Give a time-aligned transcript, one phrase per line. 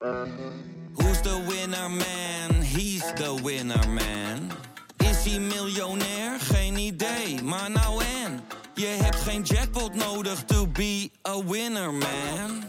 [0.00, 2.62] Who's the winner man?
[2.62, 4.50] He's the winner man.
[4.96, 6.40] Is hij miljonair?
[6.40, 8.40] Geen idee, maar nou en.
[8.74, 12.64] Je hebt geen jackpot nodig to be a winner man.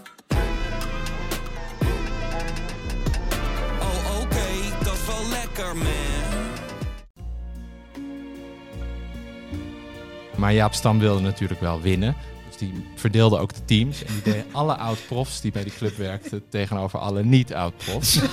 [3.80, 6.48] Oh oké, dat is wel lekker man.
[10.36, 12.16] Maar Jaap Stam wilde natuurlijk wel winnen.
[12.60, 14.04] Dus die verdeelde ook de teams.
[14.04, 18.20] En die deed alle oud-profs die bij die club werkten tegenover alle niet-oud-profs.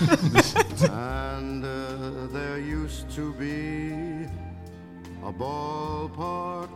[1.39, 1.71] And uh,
[2.33, 4.29] there used to be
[5.25, 6.69] a ballpark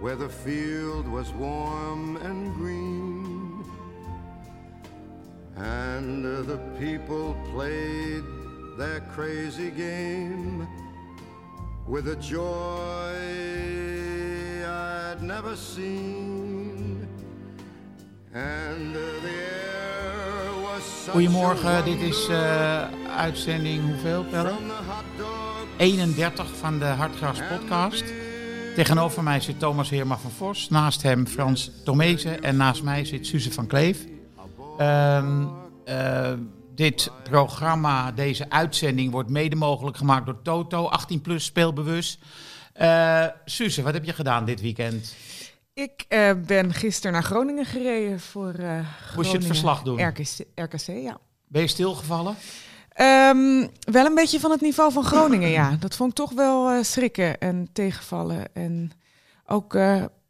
[0.00, 3.64] where the field was warm and green.
[5.56, 8.24] And uh, the people played
[8.76, 10.66] their crazy game
[11.86, 13.95] with a joy
[15.16, 17.08] I'd never seen.
[18.32, 22.82] And uh, the air was Goedemorgen, dit is eh,
[23.16, 24.48] uitzending hoeveel, Pelle?
[24.48, 28.04] From the hot dog 31 van de Hartgras podcast.
[28.74, 33.26] Tegenover mij zit Thomas Heerma van Vos, naast hem Frans Tomezen en naast mij zit
[33.26, 34.06] Suze van Kleef.
[34.78, 36.32] Eh,
[36.74, 42.18] dit programma, deze uitzending, wordt mede mogelijk gemaakt door Toto, 18 plus speelbewust.
[42.76, 45.14] Eh Suze, wat heb je gedaan dit weekend?
[45.74, 50.08] Ik eh, ben gisteren naar Groningen gereden voor eh Moest je het Groningen verslag doen?
[50.08, 51.18] RKC, RKC ja.
[51.46, 52.36] Ben je stilgevallen?
[52.88, 55.76] Ehm, wel een beetje van het niveau van Groningen, ja.
[55.80, 58.54] Dat vond ik toch wel schrikken en tegenvallen.
[58.54, 58.90] En
[59.46, 59.78] ook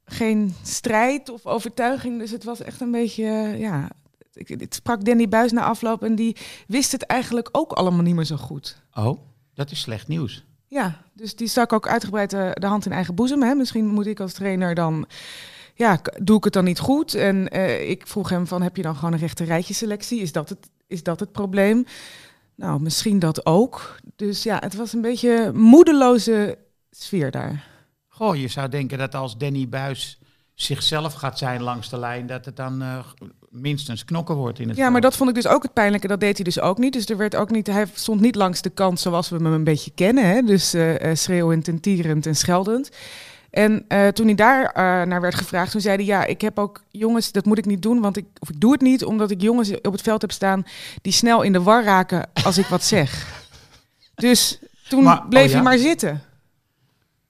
[0.04, 2.18] geen strijd of overtuiging.
[2.18, 3.24] Dus het was echt een beetje,
[3.58, 3.90] ja...
[4.32, 6.36] Ik, ik sprak Danny Buis na afloop en die
[6.66, 8.82] wist het eigenlijk ook allemaal niet meer zo goed.
[8.94, 9.18] Oh,
[9.54, 10.45] dat is slecht nieuws.
[10.66, 13.42] Ja, dus die stak ook uitgebreid eh, de hand in eigen boezem.
[13.42, 13.54] Hè.
[13.54, 15.06] Misschien moet ik als trainer dan...
[15.74, 17.14] Ja, doe ik het dan niet goed?
[17.14, 19.44] En eh, ik vroeg hem van, heb je dan gewoon een rechte?
[20.16, 21.84] Is dat, het, is dat het probleem?
[22.54, 23.96] Nou, misschien dat ook.
[24.16, 26.58] Dus ja, het was een beetje moedeloze
[26.90, 27.66] sfeer daar.
[28.08, 30.18] Goh, je zou denken dat als Danny Buis
[30.54, 32.98] zichzelf gaat zijn langs de lijn, dat het dan eh,
[33.60, 36.06] minstens knokken wordt in het Ja, maar dat vond ik dus ook het pijnlijke.
[36.06, 36.92] Dat deed hij dus ook niet.
[36.92, 39.64] Dus er werd ook niet, hij stond niet langs de kant zoals we hem een
[39.64, 40.28] beetje kennen.
[40.28, 40.42] Hè?
[40.42, 42.90] Dus eh, eh, schreeuwend en tierend en scheldend.
[43.50, 44.72] En eh, toen hij daar
[45.06, 46.04] naar werd gevraagd, toen zei hij...
[46.04, 48.72] ja, ik heb ook jongens, dat moet ik niet doen, want ik, of ik doe
[48.72, 49.04] het niet...
[49.04, 50.64] omdat ik jongens op het veld heb staan
[51.02, 53.26] die snel in de war raken als ik wat zeg.
[54.14, 55.54] Dus toen Maar- bleef oh ja?
[55.54, 56.22] hij maar zitten.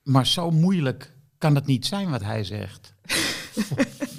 [0.02, 2.94] Maar zo moeilijk kan het niet zijn wat hij zegt.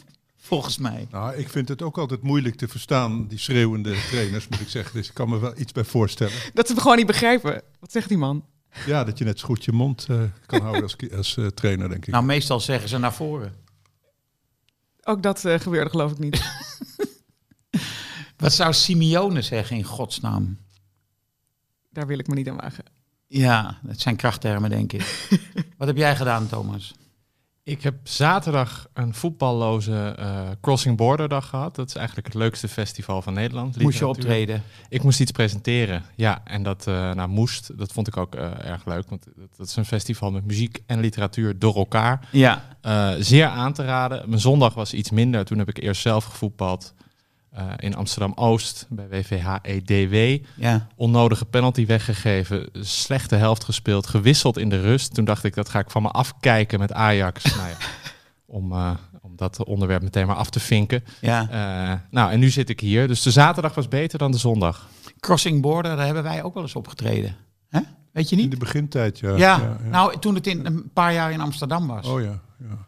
[0.47, 1.07] Vol- Volgens mij.
[1.11, 4.93] Nou, ik vind het ook altijd moeilijk te verstaan, die schreeuwende trainers, moet ik zeggen.
[4.95, 6.33] Dus ik kan me wel iets bij voorstellen.
[6.53, 7.61] Dat ze het gewoon niet begrijpen.
[7.79, 8.45] Wat zegt die man?
[8.85, 11.89] Ja, dat je net zo goed je mond eh, kan houden als, als eh, trainer,
[11.89, 12.13] denk ik.
[12.13, 13.55] Nou, meestal zeggen ze naar voren.
[15.03, 16.41] Ook dat eh, gebeurde geloof ik niet.
[18.37, 20.57] Wat zou Simeone zeggen in godsnaam?
[21.89, 22.83] Daar wil ik me niet aan wagen.
[23.27, 25.27] Ja, dat zijn krachttermen, denk ik.
[25.77, 26.93] Wat heb jij gedaan, Thomas?
[27.67, 31.75] Ik heb zaterdag een voetballoze eh, Crossing Border dag gehad.
[31.75, 33.81] Dat is eigenlijk het leukste festival van Nederland.
[33.81, 34.63] Moest je optreden?
[34.89, 36.03] Ik moest iets presenteren.
[36.15, 37.77] Ja, en dat eh, nou, moest.
[37.77, 39.09] Dat vond ik ook eh, erg leuk.
[39.09, 39.25] Want
[39.57, 42.27] dat, is een festival met muziek en literatuur door elkaar.
[42.31, 42.63] Ja.
[43.19, 44.29] Zeer aan te raden.
[44.29, 45.45] Mijn zondag was iets minder.
[45.45, 46.93] Toen heb ik eerst zelf gevoetbald
[47.51, 50.45] eh, in Amsterdam-Oost bij WVH EDW.
[50.55, 50.87] Ja.
[50.95, 52.69] Onnodige penalty weggegeven.
[52.73, 54.07] Slechte helft gespeeld.
[54.07, 55.13] Gewisseld in de rust.
[55.13, 57.43] Toen dacht ik, dat ga ik van me afkijken met Ajax.
[57.55, 57.75] nou ja,
[58.45, 58.91] om, eh,
[59.21, 61.03] om dat onderwerp meteen maar af te vinken.
[61.21, 61.47] ja.
[61.49, 63.07] Eh, nou, en nu zit ik hier.
[63.07, 64.87] Dus de zaterdag was beter dan de zondag.
[65.19, 67.35] Crossing Border, daar hebben wij ook wel eens opgetreden.
[67.69, 67.79] Hè?
[68.11, 68.51] Weet je In niet?
[68.51, 69.35] de begintijd, ja.
[69.35, 72.07] Ja, nou, toen het in een paar jaar in Amsterdam was.
[72.07, 72.85] Oh ja, ja.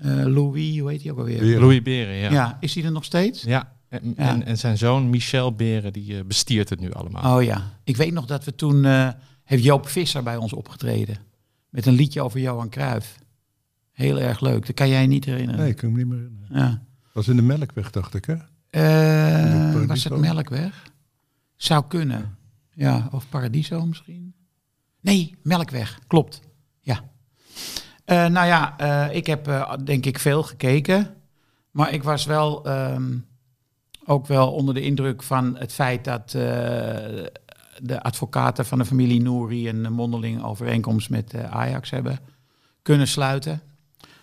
[0.00, 1.38] Eh, Louis, hoe heet hij ook alweer?
[1.38, 1.60] Beren.
[1.60, 2.22] Louis Beren, ja.
[2.22, 2.32] Ja.
[2.32, 2.56] ja.
[2.60, 3.42] is hij er nog steeds?
[3.90, 4.28] En, Ja.
[4.28, 7.36] En, en zijn zoon Michel Beren, die eh, bestiert het nu allemaal.
[7.36, 9.08] Oh ja, ik weet nog dat we toen eh,
[9.44, 11.16] heeft Joop Visser bij ons opgetreden
[11.68, 13.18] met een liedje over Johan Cruijff.
[13.92, 14.66] Heel erg leuk.
[14.66, 15.60] Dat kan jij je niet herinneren.
[15.60, 16.56] Nee, ik kan me niet meer herinneren.
[16.56, 16.82] Ja.
[17.12, 18.36] was in de Melkweg, dacht ik, hè?
[18.70, 20.92] Eh, was het Melkweg?
[21.56, 22.36] Zou kunnen.
[22.70, 24.34] Ja, of Paradiso misschien.
[25.00, 25.98] Nee, Melkweg.
[26.06, 26.40] Klopt.
[26.80, 27.04] Ja.
[28.04, 31.14] Eh, nou ja, eh, ik heb eh, denk ik veel gekeken.
[31.70, 33.18] Maar ik was wel ehm,
[34.04, 36.42] ook wel onder de indruk van het feit dat eh,
[37.82, 42.18] de advocaten van de familie Nouri een mondeling overeenkomst met eh, Ajax hebben
[42.82, 43.60] kunnen sluiten.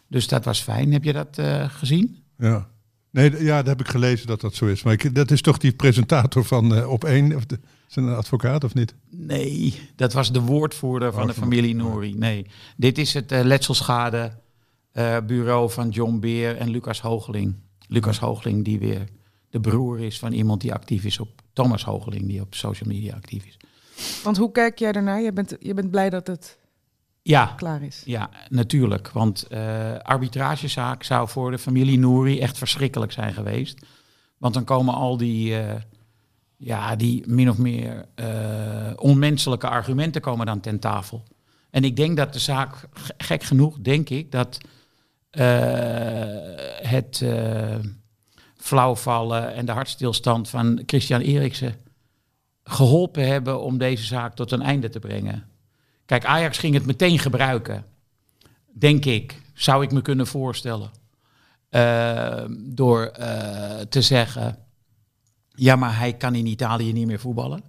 [0.07, 0.93] Dus dat was fijn.
[0.93, 2.23] Heb je dat eh, gezien?
[2.37, 2.67] Ja.
[3.09, 4.83] Nee, ja, dat heb ik gelezen dat dat zo is.
[4.83, 7.59] Maar ik, dat is toch die presentator van Op één, of de,
[7.89, 8.95] is het een advocaat of niet?
[9.09, 12.13] Nee, dat was de woordvoerder van Oh, de familie Nouri.
[12.13, 12.45] Nee,
[12.75, 14.31] dit is het letselschade
[15.25, 17.55] bureau van John Beer en Lucas Hoogling.
[17.87, 19.07] Lucas Hoogling die weer
[19.49, 23.15] de broer is van iemand die actief is op Thomas Hogeling, die op social media
[23.15, 23.57] actief is.
[24.23, 25.21] Want hoe kijk jij daarnaar?
[25.21, 26.57] Je bent, je bent blij dat het
[27.21, 28.01] Ja, klaar is.
[28.05, 29.09] ja natuurlijk.
[29.11, 33.79] Want eh arbitragezaak zou voor de familie Nouri echt verschrikkelijk zijn geweest.
[34.37, 35.81] Want dan komen al die, eh,
[36.57, 41.23] ja, die min of meer eh, onmenselijke argumenten komen dan ten tafel.
[41.69, 42.75] En ik denk dat de zaak,
[43.17, 44.57] gek genoeg, denk ik, dat
[46.81, 47.25] het
[48.67, 51.75] flauwvallen en de hartstilstand van Christian Eriksen
[52.63, 55.43] geholpen hebben om deze zaak tot een einde te brengen.
[56.05, 57.85] Kijk, Ajax ging het meteen gebruiken.
[58.73, 60.91] Denk ik, zou ik me kunnen voorstellen.
[61.69, 64.57] Eh, door eh, te zeggen,
[65.49, 67.63] ja, maar hij kan in Italië niet meer voetballen.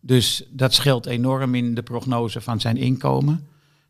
[0.00, 3.48] Dus dat scheelt enorm in de prognose van zijn inkomen.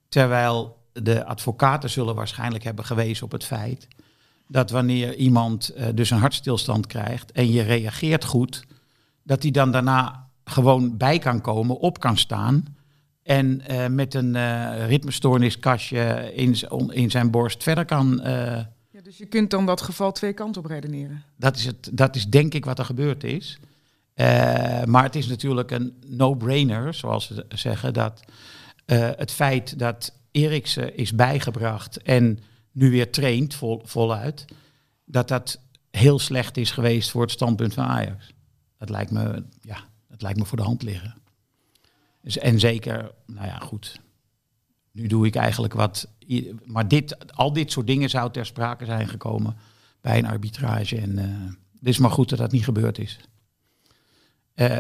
[0.09, 3.89] Terwijl de advocaten zullen waarschijnlijk hebben gewezen op het feit
[4.49, 8.65] dat wanneer iemand eh, dus een hartstilstand krijgt en je reageert goed,
[9.23, 12.77] dat hij dan daarna gewoon bij kan komen, op kan staan
[13.23, 16.57] en eh, met een eh ritmestoorniskastje in,
[16.91, 18.21] in zijn borst verder kan.
[18.91, 21.23] Ja, dus je kunt dan dat geval twee kanten op redeneren.
[21.37, 23.59] dat, is het, dat is denk ik wat er gebeurd is.
[24.85, 28.21] Maar het is natuurlijk een no-brainer, zoals ze zeggen, dat
[29.17, 32.39] het feit dat Eriksen is bijgebracht en
[32.75, 34.45] nu weer traint vol, voluit,
[35.05, 35.61] dat dat
[35.91, 38.33] heel slecht is geweest voor het standpunt van Ajax.
[38.79, 41.15] Dat lijkt me, ja, dat lijkt me voor de hand liggen.
[42.21, 44.01] Dus, en zeker, nou ja, goed.
[44.93, 46.09] Nu doe ik eigenlijk wat.
[46.65, 49.57] Maar dit, al dit soort dingen zou ter sprake zijn gekomen
[50.01, 50.97] bij een arbitrage.
[50.97, 51.25] En eh,
[51.79, 53.19] het is maar goed dat dat niet gebeurd is.
[54.55, 54.79] Eh,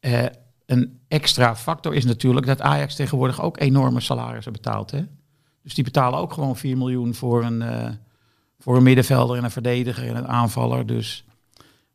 [0.00, 0.26] eh,
[0.66, 4.90] een extra factor is natuurlijk dat Ajax tegenwoordig ook enorme salarissen betaalt.
[4.90, 5.04] Hè?
[5.66, 7.90] Dus die betalen ook gewoon 4 miljoen voor een, eh,
[8.58, 10.86] voor een middenvelder en een verdediger en een aanvaller.
[10.86, 11.24] Dus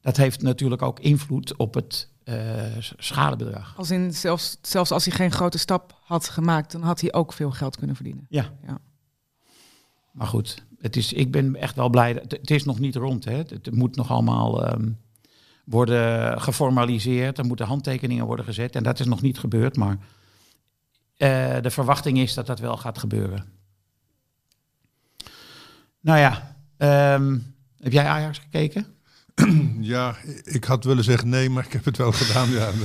[0.01, 2.35] dat heeft natuurlijk ook invloed op het eh,
[2.97, 3.73] schadebedrag.
[3.77, 7.33] Als in, zelfs, zelfs als hij geen grote stap had gemaakt, dan had hij ook
[7.33, 8.25] veel geld kunnen verdienen.
[8.29, 8.53] Ja.
[8.67, 8.77] Ja.
[10.11, 12.13] Maar goed, het is, ik ben echt wel blij.
[12.13, 13.25] dat- Het, is nog niet rond.
[13.25, 13.33] Hè.
[13.35, 14.89] Het, het moet nog allemaal ehm,
[15.65, 17.37] worden geformaliseerd.
[17.37, 18.75] Er moeten handtekeningen worden gezet.
[18.75, 19.75] En dat is nog niet gebeurd.
[19.77, 19.97] Maar
[21.17, 23.59] eh, de verwachting is dat dat wel gaat gebeuren.
[26.01, 27.37] Nou ja, ehm,
[27.79, 28.85] heb jij Ajax gekeken?
[29.79, 32.49] Ja, ik had willen zeggen nee, maar ik heb het wel gedaan.
[32.49, 32.69] Ja.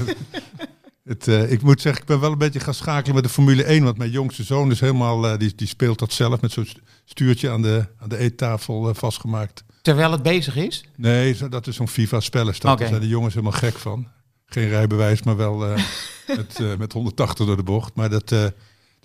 [1.07, 3.65] Het, eh, ik moet zeggen, ik ben wel een beetje gaan schakelen met de Formule
[3.65, 3.85] 1.
[3.85, 6.69] Want mijn jongste zoon is helemaal, eh, die, die speelt dat zelf met zo'n
[7.05, 9.65] stuurtje aan de, aan de eettafel eh, vastgemaakt.
[9.83, 10.85] Terwijl het bezig is?
[10.97, 12.71] Nee, dat is zo'n FIFA-spellenstad.
[12.71, 12.81] Oké.
[12.81, 14.09] Daar zijn de jongens helemaal gek van.
[14.47, 15.57] Geen rijbewijs, maar wel
[16.37, 17.95] met, met 180 door de bocht.
[17.95, 18.35] Maar dat,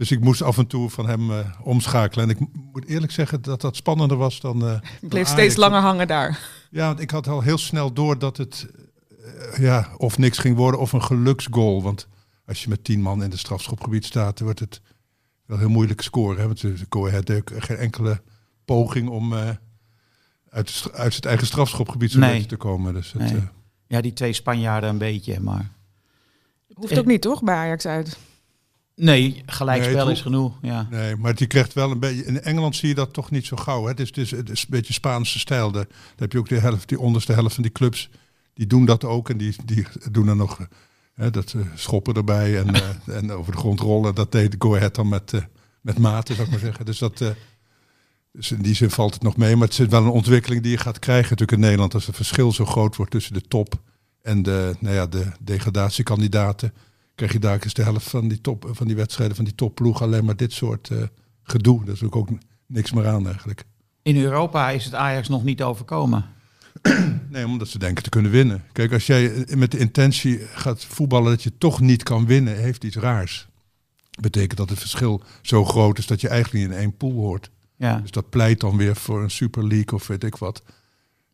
[0.01, 2.30] dus ik moest af en toe van hem eh, omschakelen.
[2.30, 4.68] En ik moet eerlijk zeggen dat dat spannender was dan.
[4.68, 6.39] eh, Ik bleef steeds langer hangen daar.
[6.71, 8.68] Ja, want ik had al heel snel door dat het
[9.24, 11.83] eh, ja, of niks ging worden of een geluksgoal.
[11.83, 12.07] Want
[12.45, 14.81] als je met tien man in het strafschopgebied staat, dan wordt het
[15.45, 16.39] wel heel moeilijk scoren.
[16.39, 16.45] Hè?
[16.45, 18.21] Want de geen enkele
[18.65, 19.50] poging om eh,
[20.50, 22.31] uit, uit het eigen strafschopgebied zo Nee.
[22.31, 22.94] beetje te komen.
[22.94, 23.44] Dus het, Nee.
[23.88, 25.71] Ja, die twee Spanjaarden een beetje, maar...
[26.74, 28.18] Hoeft ook niet, toch, bij Ajax uit?
[29.01, 30.57] Nee, gelijkspel Nee, het is genoeg.
[30.62, 30.88] Ja.
[30.89, 32.25] Nee, maar die krijgt wel een beetje.
[32.25, 33.83] In Engeland zie je dat toch niet zo gauw.
[33.83, 33.89] Hè?
[33.89, 35.71] Het, is, het, is, het is een beetje Spaanse stijl.
[35.71, 38.09] Daar heb je ook de helft, die onderste helft van die clubs.
[38.53, 39.30] Die doen dat ook.
[39.30, 40.68] En die, die doen er nog.
[41.13, 44.16] Hè, dat eh, schoppen erbij en, eh, en over de grond rollen.
[44.16, 45.42] Dat deed Go Ahead dan met, eh,
[45.81, 46.85] met mate, zou ik maar zeggen.
[46.85, 47.23] Dus, dat,
[48.31, 49.56] dus in die zin valt het nog mee.
[49.56, 51.94] Maar het is wel een ontwikkeling die je gaat krijgen natuurlijk in Nederland.
[51.94, 53.81] Als het verschil zo groot wordt tussen de top
[54.21, 56.73] en de, nou ja, de degradatiekandidaten.
[57.21, 60.01] Krijg je daar eens de helft van die, top, van die wedstrijden van die topploeg
[60.01, 60.97] alleen maar dit soort eh,
[61.44, 61.85] gedoe.
[61.85, 62.30] Daar is ook, ook
[62.66, 63.63] niks meer aan eigenlijk.
[64.01, 66.25] In Europa is het Ajax nog niet overkomen.
[67.30, 68.63] Nee, omdat ze denken te kunnen winnen.
[68.71, 72.83] Kijk, als jij met de intentie gaat voetballen dat je toch niet kan winnen, heeft
[72.83, 73.47] iets raars.
[74.19, 77.49] Betekent dat het verschil zo groot is dat je eigenlijk niet in één pool hoort.
[77.75, 77.99] Ja.
[77.99, 80.63] Dus dat pleit dan weer voor een Super League of weet ik wat.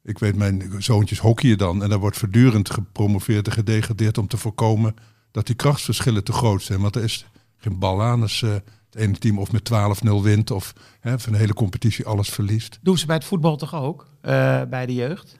[0.03, 1.83] Ik weet, mijn zoontjes hockeyen dan.
[1.83, 4.95] En daar wordt voortdurend gepromoveerd en gedegradeerd om te voorkomen
[5.37, 6.81] dat die krachtsverschillen te groot zijn.
[6.81, 7.25] Want er is
[7.57, 8.49] geen bal aan als eh,
[8.89, 9.69] het ene team of met
[10.05, 12.79] 12-0 wint of hè, van de hele competitie alles verliest.
[12.81, 14.07] Doen ze bij het voetbal toch ook?
[14.21, 15.39] eh, bij de jeugd?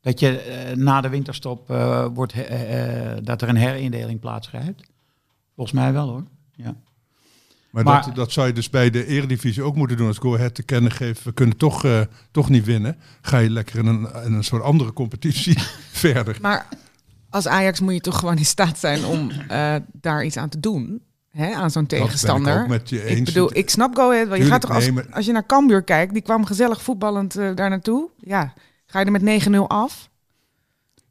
[0.00, 2.34] Dat je eh, na de winterstop eh, wordt
[3.24, 4.82] dat er een herindeling plaatsgrijpt?
[5.54, 6.24] Volgens mij wel hoor.
[6.52, 6.74] Ja.
[7.70, 10.06] Maar, Maar- dat, dat zou je dus bij de Eredivisie ook moeten doen.
[10.06, 12.96] Als Go Ahead te kennen geeft, we kunnen toch, eh, toch niet winnen.
[13.22, 15.58] Ga je lekker in een, in een soort andere competitie
[16.04, 16.38] verder.
[16.40, 16.66] Maar
[17.32, 20.60] als Ajax moet je toch gewoon in staat zijn om eh, daar iets aan te
[20.60, 21.02] doen.
[21.30, 22.60] Hè, aan zo'n ben ik tegenstander.
[22.62, 23.32] ook met je Ik eens.
[23.32, 24.36] bedoel, ik snap Go Ahead wel.
[24.36, 27.54] Je gaat toch als, nee, als je naar Cambuur kijkt, die kwam gezellig voetballend eh,
[27.54, 28.08] daar naartoe.
[28.18, 28.52] Ja,
[28.86, 30.10] ga je er met 9-0 af?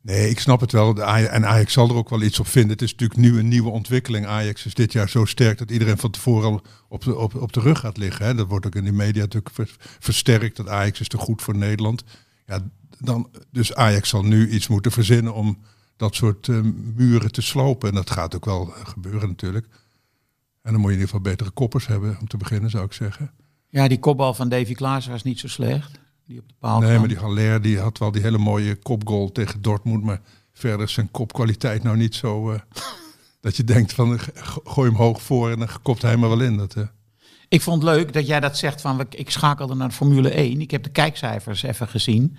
[0.02, 1.04] Nee, ik snap het wel.
[1.04, 2.72] En Ajax zal er ook wel iets op vinden.
[2.72, 4.26] Het is natuurlijk nu een nieuwe ontwikkeling.
[4.26, 7.54] Ajax is dit jaar zo sterk dat iedereen van tevoren al op de, op, op
[7.54, 8.26] de rug gaat liggen.
[8.26, 8.36] Hè.
[8.36, 10.56] Dat wordt ook in de media natuurlijk ver- versterkt.
[10.58, 12.04] Dat Ajax is te goed voor Nederland.
[12.46, 12.60] Ja,
[13.00, 15.58] dan, dus Ajax zal nu iets moeten verzinnen om
[16.02, 16.60] dat soort eh,
[16.96, 17.90] muren te slopen.
[17.90, 19.68] En dat gaat ook wel gebeuren natuurlijk.
[20.62, 22.94] En dan moet je in ieder geval betere koppers hebben om te beginnen, zou ik
[22.94, 23.32] zeggen.
[23.70, 26.00] Ja, die kopbal van Davy Klaassen was niet zo slecht.
[26.26, 27.00] Die op de paal Nee, kwam.
[27.00, 30.04] maar die Haller die had wel die hele mooie kopgoal tegen Dortmund.
[30.04, 32.52] Maar verder is zijn kopkwaliteit nou niet zo...
[32.52, 32.60] eh,
[33.42, 34.20] dat je denkt van
[34.64, 36.58] gooi hem hoog voor en dan kopt hij maar wel in.
[36.58, 36.84] Dat, eh.
[37.48, 40.62] Ik vond het leuk dat jij dat zegt van ik schakelde naar Formule 1.
[40.62, 42.38] Ik heb de kijkcijfers even gezien.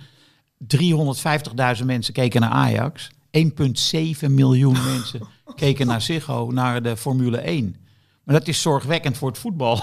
[1.79, 3.11] 350.000 mensen keken naar Ajax.
[3.37, 5.21] 1,7 miljoen mensen
[5.55, 7.75] keken naar Ziggo, naar de Formule 1.
[8.23, 9.81] Maar dat is zorgwekkend voor het voetbal.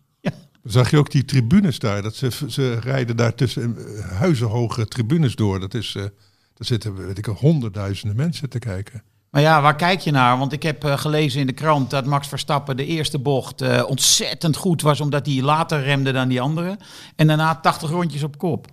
[0.62, 2.02] Zag je ook die tribunes daar?
[2.02, 5.60] Dat ze, ze rijden daar tussen eh, huizenhoge tribunes door.
[5.60, 9.02] Dat is, eh daar zitten weet ik, honderdduizenden mensen te kijken.
[9.30, 10.38] Maar ja, waar kijk je naar?
[10.38, 14.56] Want ik heb eh, gelezen in de krant dat Max Verstappen de eerste bocht ontzettend
[14.56, 16.78] goed was, omdat hij later remde dan die anderen.
[17.16, 18.66] En daarna 80 rondjes op kop.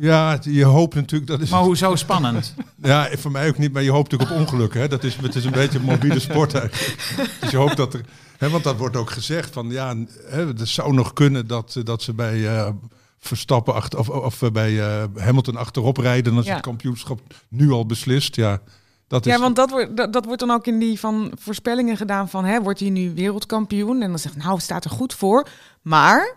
[0.00, 1.50] Ja, je hoopt natuurlijk dat is.
[1.50, 2.54] Maar hoezo spannend?
[2.82, 4.74] Ja, voor mij ook niet, maar je hoopt natuurlijk op ongeluk.
[4.74, 4.88] Hè?
[4.88, 7.36] Dat is, het is een beetje een mobiele sport eigenlijk.
[7.40, 8.00] Dus je hoopt dat er.
[8.38, 11.84] Hè, want dat wordt ook gezegd van ja, hè, het zou nog kunnen dat, eh,
[11.84, 12.70] dat ze bij eh,
[13.18, 16.32] Verstappen achter, of, of eh, bij eh, Hamilton achterop rijden.
[16.32, 16.54] Dan is Ja.
[16.54, 18.36] het kampioenschap nu al beslist.
[18.36, 18.60] Ja,
[19.08, 19.32] dat is.
[19.32, 22.44] Ja, want dat wordt, dat, dat wordt dan ook in die van voorspellingen gedaan van,
[22.44, 24.02] hè, wordt hij nu wereldkampioen?
[24.02, 25.48] En dan zegt, nou, het staat er goed voor.
[25.82, 26.34] Maar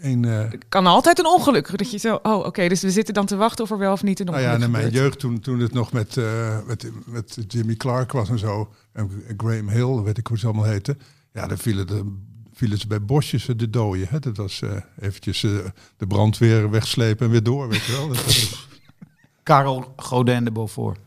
[0.00, 1.78] een, eh, kan altijd een ongeluk.
[1.78, 4.02] Dat je zo, oh, oké, dus we zitten dan te wachten of er wel of
[4.02, 6.90] niet een Nou ongeluk ja, in mijn jeugd, toen, toen het nog met, eh, met,
[7.06, 10.98] met Jimmy Clark was en zo, en Graham Hill, weet ik hoe ze allemaal heten,
[11.32, 12.16] ja, dan vielen, de,
[12.52, 14.06] vielen ze bij bosjes eh, de dooien.
[14.10, 14.18] Hè?
[14.18, 15.50] Dat was eh, eventjes eh,
[15.96, 18.08] de brandweer wegslepen en weer door, weet je wel.
[18.08, 18.68] Dat, was-
[19.42, 20.98] Karel Godin de Beaufort.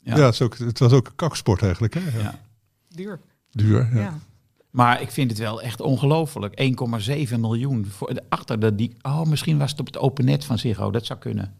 [0.00, 0.24] ja, Ja.
[0.24, 1.94] het, is ook, het was ook een kaksport eigenlijk.
[1.94, 2.00] Hè?
[2.00, 2.18] Ja.
[2.22, 2.40] Ja.
[2.88, 3.20] Duur.
[3.50, 4.00] Duur, ja.
[4.00, 4.18] Ja.
[4.70, 6.60] Maar ik vind het wel echt ongelooflijk.
[7.30, 7.86] 1,7 miljoen.
[7.86, 10.90] Voor de, achter de, die, oh, misschien was het op het open net van Ziggo.
[10.90, 11.54] Dat zou kunnen.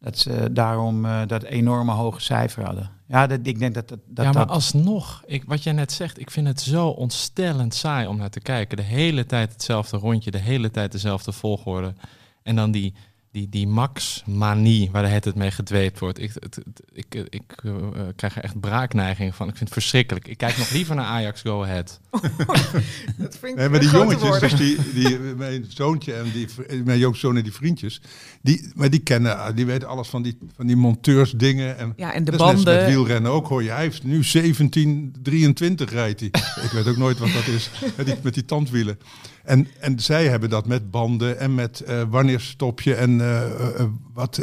[0.00, 2.90] Dat ze daarom eh, dat enorme hoge cijfer hadden.
[3.08, 3.98] Ja, dat, ik denk dat dat...
[4.06, 7.74] dat, ja, maar dat- alsnog, ik, wat jij net zegt, ik vind het zo ontstellend
[7.74, 8.76] saai om naar te kijken.
[8.76, 11.94] De hele tijd hetzelfde rondje, de hele tijd dezelfde volgorde.
[12.42, 12.94] En dan die,
[13.34, 16.18] die, die max-manie waar de het het mee gedweept wordt.
[16.20, 17.72] Ik, het, het- ik, ik, eh,
[18.16, 19.48] krijg er echt braakneiging van.
[19.48, 20.28] Ik vind het verschrikkelijk.
[20.28, 22.00] Ik kijk nog liever naar Ajax Go Ahead.
[22.10, 26.46] Dat vind ik Nee, maar die jongetjes, dus die, die, mijn zoontje en die,
[26.84, 28.00] mijn jongzoon en die vriendjes,
[28.42, 31.78] die, maar die kennen, die weten alles van die, van die monteursdingen.
[31.78, 32.82] En Ja, en de dat is net als banden.
[32.84, 33.70] met wielrennen ook hoor je.
[33.70, 36.28] Hij heeft nu 1723 rijdt hij.
[36.64, 37.70] Ik weet ook nooit wat dat is.
[37.96, 38.98] Met die, met die tandwielen.
[39.44, 43.80] En, en zij hebben dat met banden en met eh, wanneer stop je en eh,
[43.80, 44.40] eh, wat,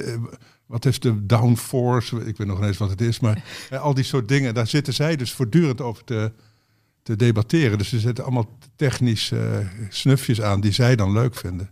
[0.65, 2.25] wat is de downforce.
[2.25, 3.19] Ik weet nog niet eens wat het is.
[3.19, 3.43] Maar
[3.79, 4.53] al die soort dingen.
[4.53, 6.31] Daar zitten zij dus voortdurend over te,
[7.03, 7.77] te debatteren.
[7.77, 9.57] Dus ze zetten allemaal technisch eh,
[9.89, 11.69] snufjes aan die zij dan leuk vinden.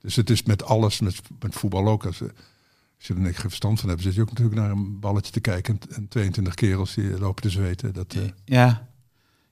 [0.00, 2.06] Dus het is met alles, met, voetbal ook.
[2.06, 5.32] Als, als je er niks verstand van hebt, zit je ook natuurlijk naar een balletje
[5.32, 5.78] te kijken.
[5.88, 7.92] En, en 22 kerels die lopen te zweten.
[7.92, 8.89] Dat, Ja.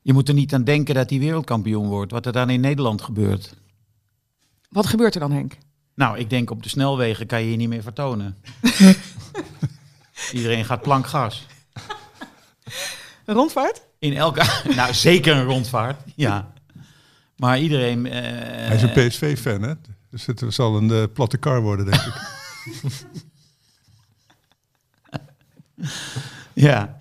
[0.09, 2.13] Je moet er niet aan denken dat hij wereldkampioen wordt.
[2.13, 3.55] Wat er dan in Nederland gebeurt.
[4.69, 5.57] Wat gebeurt er dan, Henk?
[5.95, 8.37] Nou, ik denk op de snelwegen kan je je niet meer vertonen.
[10.33, 11.47] Iedereen gaat plankgas.
[13.25, 13.83] Een rondvaart?
[13.99, 14.45] In elke...
[14.77, 16.01] nou, zeker een rondvaart.
[16.15, 16.53] Ja.
[17.37, 18.07] Maar iedereen...
[18.07, 18.23] eh,
[18.67, 19.75] hij is een PSV-fan, hè?
[20.11, 22.15] Dus het zal een eh, platte kar worden, denk ik.
[26.53, 26.97] Ja.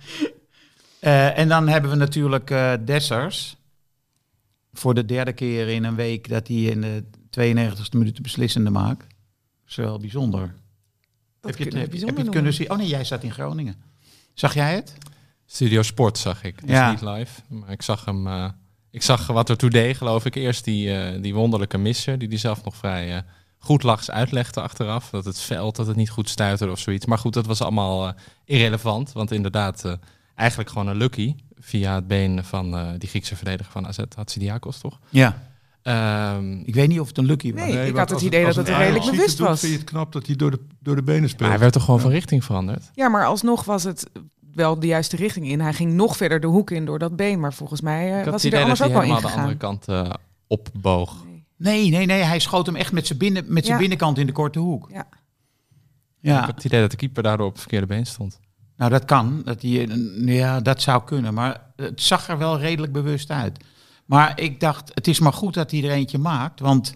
[1.08, 3.56] Eh, en dan hebben we natuurlijk eh Dessers.
[4.72, 8.70] Voor de derde keer in een week dat hij in de 92e minuut de beslissende
[8.70, 9.00] maakt.
[9.00, 10.54] Dat is wel bijzonder.
[11.40, 12.70] Dat heb je het, heb, bijzonder heb je het kunnen zien?
[12.70, 13.76] Oh nee, jij zat in Groningen.
[14.34, 14.94] Zag jij het?
[15.46, 16.60] Studio Sport zag ik.
[16.60, 16.90] Dus Ja.
[16.90, 17.40] niet live.
[17.48, 18.26] Maar ik zag hem.
[18.26, 18.48] eh,
[18.90, 20.34] ik zag wat er toe deed, geloof ik.
[20.34, 23.22] Eerst die, eh, die wonderlijke misser, die hij zelf nog vrij eh,
[23.58, 25.10] goed lachs uitlegde achteraf.
[25.10, 27.06] Dat het veld, dat het niet goed stuiterde of zoiets.
[27.06, 29.12] Maar goed, dat was allemaal irrelevant.
[29.12, 29.92] Want inderdaad, eh,
[30.38, 31.34] eigenlijk gewoon een lucky.
[31.60, 34.98] Via het been van eh, die Griekse verdediger van AZ, Hatsidiakos, toch?
[35.08, 35.42] Ja.
[35.82, 37.62] Ehm, Ik weet niet of het een lucky was.
[37.62, 37.86] Nee.
[37.88, 39.60] ik had het idee dat het een redelijk bewust was.
[39.60, 41.40] Vind je het knap dat hij door de, door de benen speelt?
[41.40, 42.90] maar hij werd toch gewoon van richting veranderd?
[42.94, 44.10] Ja, maar alsnog was het
[44.54, 45.60] wel de juiste richting in.
[45.60, 47.40] Hij ging nog verder de hoek in door dat been.
[47.40, 49.36] Maar volgens mij eh, ik had was hij er anders hij ook wel helemaal de
[49.36, 50.10] andere kant eh,
[50.46, 51.24] opboog.
[51.56, 52.22] Nee, nee, nee.
[52.22, 53.80] Hij schoot hem echt met zijn, binnen, met zijn Ja.
[53.80, 54.88] binnenkant in de korte hoek.
[54.92, 55.00] Ja.
[55.00, 55.06] Ik
[56.20, 58.40] Ja, had het idee dat de keeper daardoor op het verkeerde been stond.
[58.78, 59.42] Nou dat kan.
[59.44, 61.34] Dat, die, ja, dat zou kunnen.
[61.34, 63.64] Maar het zag er wel redelijk bewust uit.
[64.04, 66.60] Maar ik dacht, het is maar goed dat hij er eentje maakt.
[66.60, 66.94] Want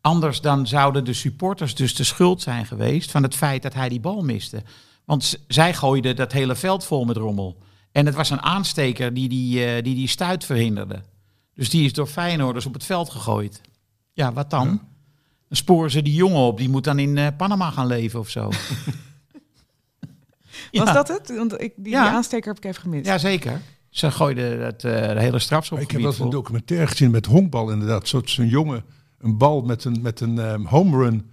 [0.00, 3.88] Anders dan zouden de supporters dus de schuld zijn geweest van het feit dat hij
[3.88, 4.62] die bal miste.
[5.04, 7.62] Want zij gooiden dat hele veld vol met rommel.
[7.92, 11.02] En het was een aansteker die die, eh, die, die stuit verhinderde.
[11.54, 13.60] Dus die is door Feyenoorders op het veld gegooid.
[14.12, 14.66] Ja, wat dan?
[15.48, 16.58] Dan sporen ze die jongen op.
[16.58, 18.50] Die moet dan in eh, Panama gaan leven of zo.
[20.72, 20.92] Was Ja.
[20.92, 21.36] dat het?
[21.36, 22.02] Want ik, die, Ja.
[22.02, 23.06] die aansteker heb ik even gemist.
[23.06, 23.60] Jazeker.
[23.90, 25.36] Ze gooiden het eh, de hele
[25.80, 28.08] Ik heb eens een documentaire gezien met honkbal inderdaad.
[28.08, 28.84] Zo- Zo'n jongen
[29.20, 31.24] een bal met een, met een ehm, home run bij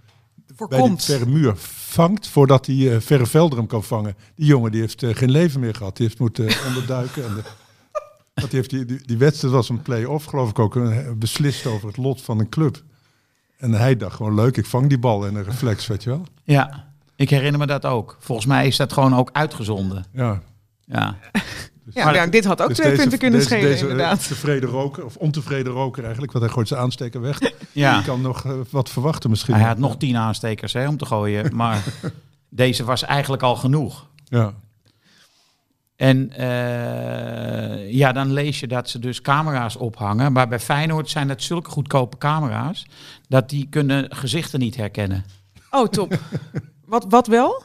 [0.46, 1.04] de Voorkomt.
[1.04, 4.16] verre muur vangt voordat hij eh, verre velder hem kan vangen.
[4.34, 5.96] Die jongen die heeft eh, geen leven meer gehad.
[5.96, 7.24] Die heeft moeten onderduiken.
[7.24, 7.42] En de,
[8.34, 10.76] want die, heeft die, die, die wedstrijd was een play-off geloof ik ook.
[10.76, 12.82] eh, beslist over het lot van een club.
[13.58, 16.22] En hij dacht gewoon leuk, ik vang die bal in een reflex, weet je wel.
[16.44, 16.87] Ja,
[17.18, 18.16] ik herinner me dat ook.
[18.20, 20.04] Volgens mij is dat gewoon ook uitgezonden.
[20.12, 20.40] Ja.
[20.84, 21.16] Ja,
[21.94, 23.84] Ja, Maar ja, dat- dit had ook Dus twee deze- punten kunnen deze- schelen, deze,
[23.84, 24.26] eh, inderdaad.
[24.28, 27.38] tevreden roker, of ontevreden roker eigenlijk, want hij gooit zijn aansteker weg.
[27.72, 27.94] ja.
[27.96, 29.54] Die kan nog eh, wat verwachten misschien.
[29.54, 31.54] hij had nog tien aanstekers hè, om te gooien.
[31.56, 31.82] Maar
[32.48, 34.06] deze was eigenlijk al genoeg.
[34.24, 34.54] Ja.
[35.96, 40.32] En eh, ja, dan lees je dat ze dus camera's ophangen.
[40.32, 42.86] Maar bij Feyenoord zijn dat zulke goedkope camera's...
[43.28, 45.24] dat die kunnen gezichten niet herkennen.
[45.70, 46.18] Oh, top.
[46.88, 47.62] Wat, wat wel?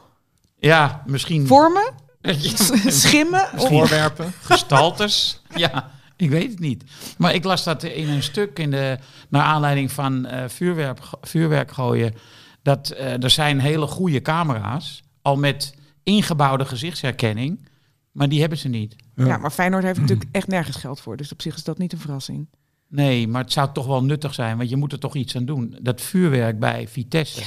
[0.60, 1.94] Ja, misschien Vormen?
[3.04, 3.48] Schimmen?
[3.58, 4.34] Of- Voorwerpen.
[4.42, 5.42] gestaltes.
[5.56, 6.84] ja, ik weet het niet.
[7.18, 8.98] Maar ik las dat in een stuk in de,
[9.30, 12.14] naar aanleiding van eh, vuurwerk, vuurwerk gooien.
[12.62, 17.68] Dat eh, er zijn hele goede camera's, al met ingebouwde gezichtsherkenning.
[18.12, 18.96] Maar die hebben ze niet.
[19.16, 21.18] Ja, maar Feyenoord heeft natuurlijk echt nergens geld voor.
[21.18, 22.48] Dus op zich is dat niet een verrassing.
[22.88, 25.46] Nee, maar het zou toch wel nuttig zijn, want je moet er toch iets aan
[25.46, 25.78] doen.
[25.82, 27.42] Dat vuurwerk bij Vitesse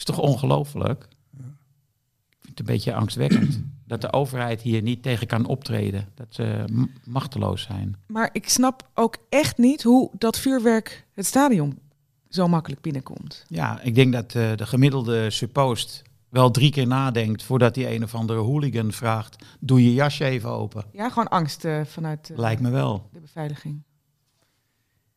[0.00, 1.08] is toch ongelooflijk?
[1.32, 3.60] Ik vind het een beetje angstwekkend.
[3.86, 6.08] dat de overheid hier niet tegen kan optreden.
[6.14, 6.64] Dat ze
[7.04, 7.96] machteloos zijn.
[8.06, 11.78] Maar ik snap ook echt niet hoe dat vuurwerk het stadion
[12.28, 13.44] zo makkelijk binnenkomt.
[13.48, 18.02] Ja, ik denk dat eh, de gemiddelde suppost wel drie keer nadenkt voordat hij een
[18.02, 20.84] of andere hooligan vraagt: doe je jasje even open.
[20.92, 23.08] Ja, gewoon angst eh, vanuit eh, Lijkt me wel.
[23.12, 23.82] de beveiliging.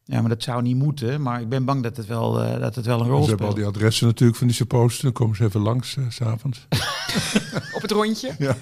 [0.05, 1.21] Ja, maar dat zou niet moeten.
[1.21, 3.45] Maar ik ben bang dat het wel, eh, dat het wel een Ze rol hebben
[3.45, 3.55] al speelt.
[3.55, 5.03] die adressen natuurlijk van die supposten.
[5.03, 6.67] Dan komen ze even langs eh, s s'avonds.
[7.75, 8.35] Op het rondje.
[8.39, 8.55] Ja.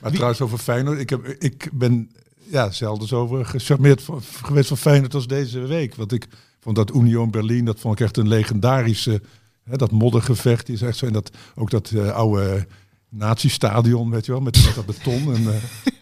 [0.00, 0.98] Maar trouwens over Feyenoord.
[0.98, 2.10] Ik, heb, ik ben
[2.50, 5.94] ja, zelden zo over gecharmeerd van- geweest van Feyenoord als deze week.
[5.94, 6.28] Want ik
[6.60, 9.22] vond dat Union Berlin, dat vond ik echt een legendarische...
[9.64, 11.06] Hè, dat moddergevecht die is echt zo.
[11.06, 12.66] En dat, ook dat eh, oude
[13.08, 15.34] nazi-stadion, weet je wel, met, met dat beton.
[15.34, 15.62] En, eh,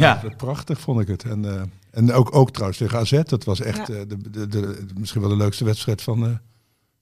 [0.00, 0.20] Ja.
[0.22, 0.34] ja.
[0.36, 1.24] Prachtig vond ik het.
[1.24, 3.22] En, eh, en ook, ook trouwens tegen AZ.
[3.24, 3.94] Dat was echt Ja.
[3.94, 6.28] eh, de, de, de, misschien wel de leukste wedstrijd van, eh,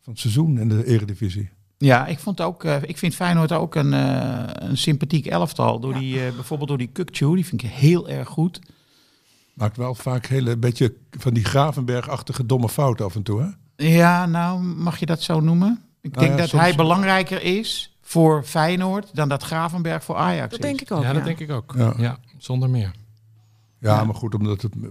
[0.03, 1.51] van het seizoen in de eredivisie.
[1.79, 5.81] Ja, ik, vond ook, ik vind Feyenoord ook een, eh, een sympathiek elftal.
[5.81, 8.59] Door die, eh, bijvoorbeeld door die Kukcu, die vind ik heel erg goed.
[9.55, 13.41] Maakt wel vaak hele beetje van die Gravenberg-achtige domme fouten af en toe.
[13.41, 13.87] Hè?
[13.87, 15.83] Ja, nou, mag je dat zo noemen?
[16.01, 20.17] Ik Nou denk ja, dat soms- hij belangrijker is voor Feyenoord dan dat Gravenberg voor
[20.17, 20.65] Ajax Dat is.
[20.65, 21.03] denk ik ook.
[21.03, 21.75] Ja, dat denk ik ook.
[21.77, 22.19] Ja.
[22.43, 22.91] Ja, zonder meer.
[23.79, 24.05] Ja, Ja.
[24.05, 24.89] maar goed, omdat het, ja,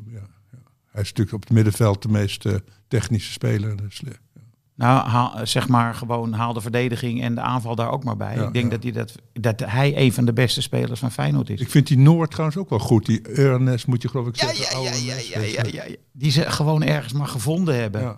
[0.51, 0.57] ja.
[0.91, 2.55] hij is natuurlijk op het middenveld de meest eh,
[2.87, 3.75] technische speler.
[3.77, 4.01] Dus,
[4.75, 8.35] Nou, haal- zeg maar gewoon haal de verdediging en de aanval daar ook maar bij.
[8.35, 8.77] Ja, ik denk ja.
[8.77, 11.61] dat, hij dat, dat hij een van de beste spelers van Feyenoord is.
[11.61, 13.05] ik vind die Noord trouwens ook wel goed.
[13.05, 14.83] Die Ernest moet je geloof ik zeggen.
[14.83, 15.51] mens, weet je.
[15.73, 15.95] ja, ja.
[16.11, 18.01] Die ze gewoon ergens maar gevonden hebben.
[18.01, 18.17] Ja.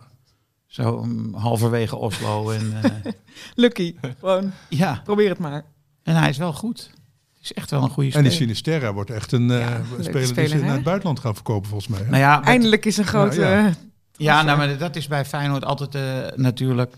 [0.68, 2.50] Zo um, halverwege Oslo.
[2.50, 3.12] En, eh,
[3.64, 3.96] Lucky.
[4.20, 5.66] Gewoon, ja, probeer het maar.
[6.04, 6.92] en hij is wel goed.
[7.44, 8.30] Het is echt wel een goede En speler.
[8.30, 10.62] die Sinisterra wordt echt een eh, speler die ze hè?
[10.62, 12.00] naar het buitenland gaan verkopen volgens mij.
[12.00, 12.06] hè?
[12.10, 13.40] Nou ja, met- Eindelijk is een grote...
[13.40, 13.74] ja.
[14.18, 16.96] Ja, nou, maar dat is bij Feyenoord altijd eh, natuurlijk.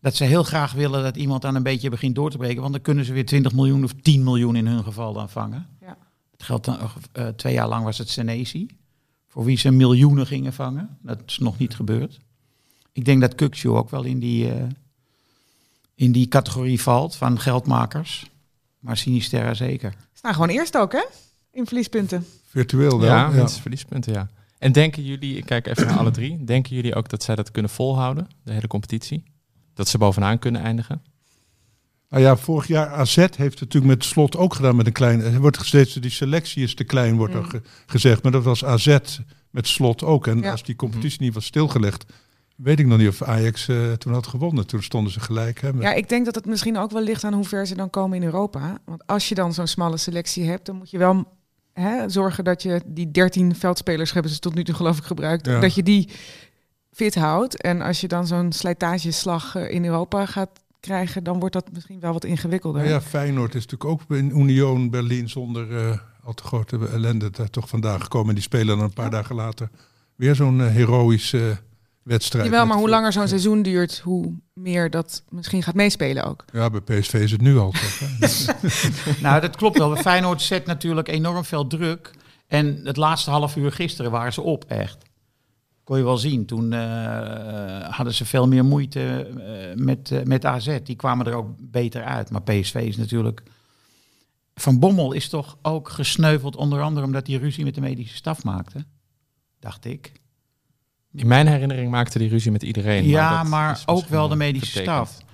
[0.00, 2.60] Dat ze heel graag willen dat iemand dan een beetje begint door te breken.
[2.60, 5.66] Want dan kunnen ze weer 20 miljoen of 10 miljoen in hun geval dan vangen.
[5.80, 5.96] Ja.
[6.32, 6.78] Het geldt dan,
[7.12, 8.66] eh, twee jaar lang was het Senesi.
[9.28, 10.98] Voor wie ze miljoenen gingen vangen.
[11.02, 12.18] Dat is nog niet gebeurd.
[12.92, 14.62] Ik denk dat Kukcu ook wel in die, eh,
[15.94, 18.30] in die categorie valt van geldmakers.
[18.86, 19.94] Maar Sinisterra zeker.
[20.12, 21.04] staan gewoon eerst ook, hè?
[21.52, 22.26] In verliespunten.
[22.48, 23.08] Virtueel wel.
[23.08, 24.28] Ja, verliespunten, ja.
[24.58, 27.50] En denken jullie, ik kijk even naar alle drie, denken jullie ook dat zij dat
[27.50, 29.24] kunnen volhouden, de hele competitie?
[29.74, 31.02] Dat ze bovenaan kunnen eindigen?
[32.08, 35.20] Nou ja, vorig jaar AZ heeft het natuurlijk met slot ook gedaan met een klein.
[35.20, 37.48] Er wordt steeds die selectie is te klein, wordt er Mm.
[37.48, 38.22] ge- gezegd.
[38.22, 38.98] Maar dat was AZ
[39.50, 40.26] met slot ook.
[40.26, 40.50] En Ja.
[40.50, 42.04] als die competitie niet was stilgelegd,
[42.56, 44.66] weet ik nog niet of Ajax eh, toen had gewonnen.
[44.66, 45.60] Toen stonden ze gelijk.
[45.60, 47.74] Hè, met- Ja, ik denk dat het misschien ook wel ligt aan hoe ver ze
[47.74, 48.78] dan komen in Europa.
[48.84, 51.24] Want als je dan zo'n smalle selectie hebt, dan moet je wel
[51.72, 55.46] hè, zorgen dat je die 13 veldspelers hebben ze tot nu toe geloof ik gebruikt,
[55.46, 55.60] Ja.
[55.60, 56.10] dat je die
[56.92, 57.60] fit houdt.
[57.62, 62.00] En als je dan zo'n slijtageslag eh, in Europa gaat krijgen, dan wordt dat misschien
[62.00, 62.80] wel wat ingewikkelder.
[62.80, 67.30] Nou ja, Feyenoord is natuurlijk ook in Union Berlin zonder eh, al te grote ellende
[67.30, 68.28] daar toch vandaan gekomen.
[68.28, 69.70] En die spelen dan een paar dagen later
[70.14, 71.56] weer zo'n heroïsche
[72.06, 72.44] wedstrijd.
[72.44, 76.44] Jawel, maar hoe langer zo'n seizoen duurt, hoe meer dat misschien gaat meespelen ook.
[76.52, 77.74] Ja, bij PSV is het nu al?
[79.22, 79.96] Nou, dat klopt wel.
[79.96, 82.10] Feyenoord zet natuurlijk enorm veel druk.
[82.46, 85.04] En het laatste half uur gisteren waren ze op, echt.
[85.84, 86.46] Kon je wel zien.
[86.46, 90.78] Toen eh, hadden ze veel meer moeite eh, met, eh, met AZ.
[90.82, 92.30] Die kwamen er ook beter uit.
[92.30, 93.42] Maar PSV is natuurlijk...
[94.54, 98.44] Van Bommel is toch ook gesneuveld, onder andere omdat hij ruzie met de medische staf
[98.44, 98.84] maakte.
[99.58, 100.12] Dacht ik.
[101.16, 103.06] In mijn herinnering maakte die ruzie met iedereen.
[103.06, 105.08] ja, dat maar is ook wel de medische vertekend.
[105.08, 105.24] staf.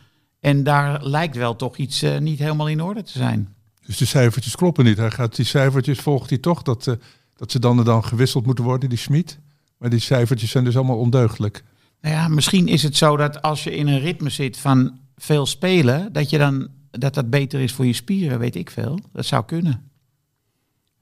[0.41, 3.55] En daar lijkt wel toch iets eh, niet helemaal in orde te zijn.
[3.87, 4.97] Dus de cijfertjes kloppen niet.
[4.97, 6.95] Hij gaat die cijfertjes, volgt hij toch, dat, eh,
[7.37, 9.39] dat ze dan en dan gewisseld moeten worden, die Schmid.
[9.79, 11.65] Maar die cijfertjes zijn dus allemaal ondeugdelijk.
[12.01, 15.47] Nou ja, misschien is het zo dat als je in een ritme zit van veel
[15.47, 18.99] spelen, dat je dan dat dat beter is voor je spieren, weet ik veel.
[19.13, 19.91] Dat zou kunnen.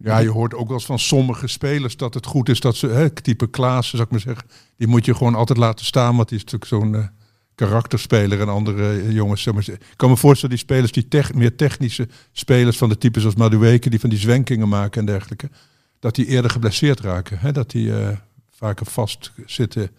[0.03, 2.87] Ja, je hoort ook wel eens van sommige spelers dat het goed is dat ze,
[2.87, 6.29] hè, type Klaas, zou ik maar zeggen, die moet je gewoon altijd laten staan, want
[6.29, 7.09] die is natuurlijk zo'n eh,
[7.55, 9.43] karakterspeler en andere eh, jongens.
[9.43, 13.21] Zeg maar, ik kan me voorstellen, die spelers, die meer technische spelers van de type
[13.21, 15.51] zoals Madueke, die van die zwenkingen maken en dergelijke,
[15.99, 17.39] dat die eerder geblesseerd raken.
[17.39, 18.17] Hè, dat die eh,
[18.51, 19.91] vaker vast zitten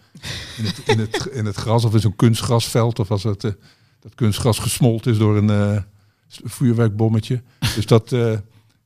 [0.58, 3.40] in het, in, het, in het gras of in zo'n kunstgrasveld, of als het,
[4.00, 5.84] dat kunstgras gesmolten is door een
[6.28, 7.42] vuurwerkbommetje.
[7.74, 8.14] Dus dat...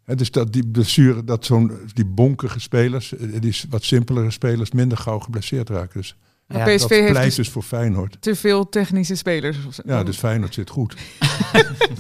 [0.07, 4.71] Hè, dus dat die blessure, dat zo'n die bonkige spelers, eh, die wat simpelere spelers,
[4.71, 6.01] minder gauw geblesseerd raken.
[6.01, 6.17] Dus
[6.49, 8.17] Ja, PSV dat heeft pleit dus dus voor Feyenoord.
[8.21, 9.57] te veel technische spelers.
[9.85, 10.95] Ja, dus Feyenoord zit goed.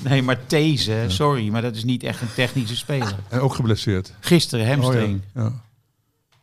[0.02, 3.14] Nee, maar These, sorry, maar dat is niet echt een technische speler.
[3.28, 4.12] En ook geblesseerd.
[4.20, 5.14] Gisteren hamstring.
[5.14, 5.42] Oh, ja.
[5.42, 5.52] Ja.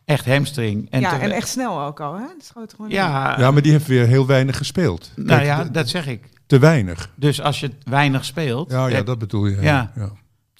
[0.04, 0.90] Echt hamstring.
[0.90, 2.14] En ja, en echt snel ook al.
[2.14, 2.20] Hè?
[2.20, 2.96] Het schoot gewoon in.
[2.96, 5.10] Ja, ja, maar die heeft weer heel weinig gespeeld.
[5.16, 6.28] nou Kijk, ja, dat zeg ik.
[6.46, 7.10] Te weinig.
[7.14, 9.60] Dus als je weinig speelt, Ja, ja dat bedoel je.
[9.60, 9.92] Ja.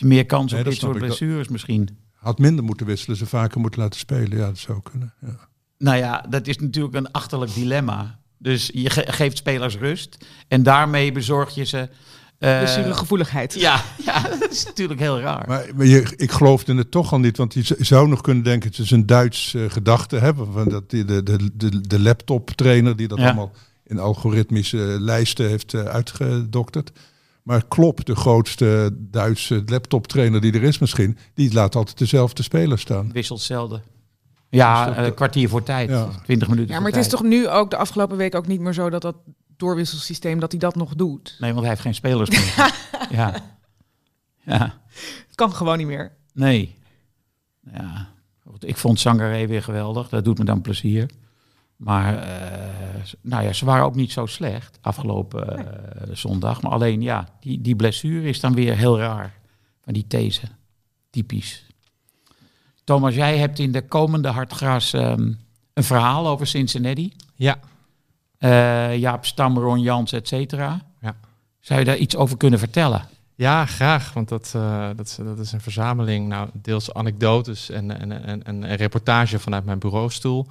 [0.02, 1.88] Meer kans op dit soort blessures misschien.
[2.12, 4.38] Had minder moeten wisselen, ze vaker moeten laten spelen.
[4.38, 5.12] Ja, dat zou kunnen.
[5.20, 5.36] Ja.
[5.78, 8.18] Nou ja, dat is natuurlijk een achterlijk dilemma.
[8.38, 11.88] Dus je ge- geeft spelers rust en daarmee bezorg je ze...
[12.38, 13.54] eh, Blessuregevoeligheid.
[13.54, 15.44] ja, ja, dat is natuurlijk heel raar.
[15.48, 18.68] Maar, maar je, ik geloofde het toch al niet, want je zou nog kunnen denken,
[18.70, 22.50] het is een Duits eh, gedachte hebben, van dat die, de, de, de, de laptop
[22.50, 23.24] trainer die dat Ja.
[23.24, 23.52] allemaal
[23.86, 26.90] in algoritmische lijsten heeft eh, uitgedokterd.
[27.44, 32.42] Maar Klopp, de grootste Duitse laptop trainer die er is misschien, die laat altijd dezelfde
[32.42, 33.12] speler staan.
[33.12, 33.82] Wisselt zelden.
[34.48, 35.88] Ja, Dus dat- een kwartier voor tijd.
[35.90, 36.08] Ja.
[36.24, 38.60] 20 minuten Ja, voor maar het is toch nu ook de afgelopen week ook niet
[38.60, 39.16] meer zo dat dat
[39.56, 41.36] doorwisselsysteem dat hij dat nog doet.
[41.38, 42.74] Nee, want hij heeft geen spelers meer.
[43.18, 43.34] ja.
[44.44, 44.80] Ja.
[45.26, 46.12] Het kan gewoon niet meer.
[46.32, 46.74] Nee.
[47.72, 48.08] Ja.
[48.58, 50.08] Ik vond Sangaré weer geweldig.
[50.08, 51.10] Dat doet me dan plezier.
[51.76, 56.62] Maar eh, nou ja, ze waren ook niet zo slecht afgelopen eh, zondag.
[56.62, 59.34] Maar alleen ja, die, die blessure is dan weer heel raar.
[59.84, 60.40] Van die these.
[61.10, 61.64] Typisch.
[62.84, 65.32] Thomas, jij hebt in de komende Hartgras ehm,
[65.72, 67.12] een verhaal over Cincinnati.
[67.34, 67.58] Ja,
[68.38, 70.80] Eh, Jaap Stam, Ron Jans, et cetera.
[71.00, 71.16] Ja.
[71.60, 73.02] Zou je daar iets over kunnen vertellen?
[73.34, 74.12] Ja, graag.
[74.12, 74.50] Want dat,
[74.96, 79.38] dat, is, dat is een verzameling, nou, deels anekdotes en, en, en, en een reportage
[79.38, 80.46] vanuit mijn bureaustoel.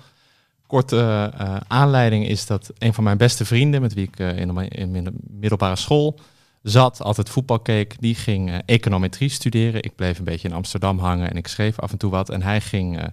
[0.73, 4.53] Korte eh, aanleiding is dat een van mijn beste vrienden, met wie ik eh, in,
[4.53, 6.19] de- in middelbare school
[6.61, 9.83] zat, altijd voetbal keek, die ging eh, econometrie studeren.
[9.83, 12.29] Ik bleef een beetje in Amsterdam hangen en ik schreef af en toe wat.
[12.29, 13.11] En hij ging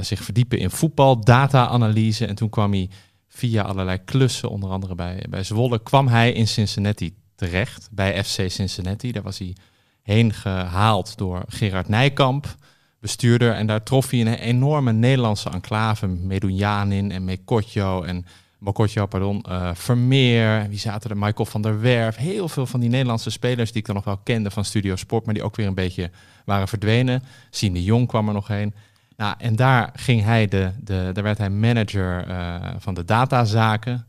[0.00, 2.26] zich verdiepen in voetbal, data-analyse.
[2.26, 2.90] En toen kwam hij
[3.28, 8.50] via allerlei klussen, onder andere bij, bij Zwolle, kwam hij in Cincinnati terecht, bij FC
[8.50, 9.12] Cincinnati.
[9.12, 9.56] Daar was hij
[10.02, 12.54] heen gehaald door Gerard Nijkamp,
[13.00, 13.52] bestuurder.
[13.52, 18.26] En daar trof hij een enorme Nederlandse enclave, Medunjanin en Mekotjo en
[18.58, 20.68] Mokotjo, pardon, eh, Vermeer.
[20.68, 21.16] Wie zaten er?
[21.16, 22.16] Michael van der Werf.
[22.16, 25.24] Heel veel van die Nederlandse spelers die ik dan nog wel kende van Studio Sport,
[25.24, 26.10] maar die ook weer een beetje
[26.44, 27.22] waren verdwenen.
[27.50, 28.74] Sien de Jong kwam er nog heen.
[29.16, 34.06] Nou, en daar ging hij de, de daar werd hij manager eh, van de datazaken,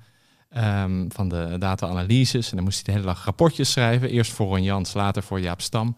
[0.49, 2.49] ehm, van de data-analyses.
[2.49, 4.09] En dan moest hij de hele dag rapportjes schrijven.
[4.09, 5.95] Eerst voor Ron Jans, later voor Jaap Stam.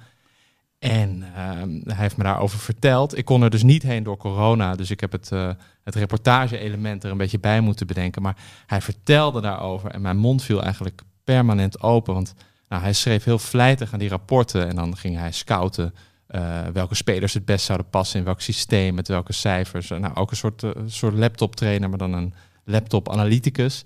[0.82, 3.18] En ehm, hij heeft me daarover verteld.
[3.18, 5.50] Ik kon er dus niet heen door corona, dus ik heb het, eh,
[5.84, 8.22] het reportage-element er een beetje bij moeten bedenken.
[8.22, 12.14] Maar hij vertelde daarover en mijn mond viel eigenlijk permanent open.
[12.14, 12.34] Want
[12.70, 15.94] nou, hij schreef heel vlijtig aan die rapporten en dan ging hij scouten
[16.28, 19.90] eh, welke spelers het best zouden passen in welk systeem, met welke cijfers.
[19.90, 23.82] Nou, ook een soort, eh, soort laptop trainer, maar dan een laptop analyticus.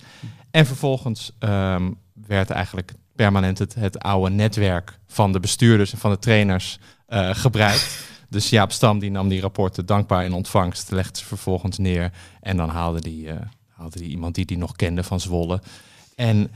[0.51, 6.11] En vervolgens ehm, werd eigenlijk permanent het, het oude netwerk van de bestuurders en van
[6.11, 7.97] de trainers eh, gebruikt.
[8.29, 12.57] Dus Jaap Stam die nam die rapporten dankbaar in ontvangst, legde ze vervolgens neer en
[12.57, 13.35] dan haalde die, eh,
[13.69, 15.61] haalde die iemand die die nog kende van Zwolle.
[16.15, 16.47] En ja,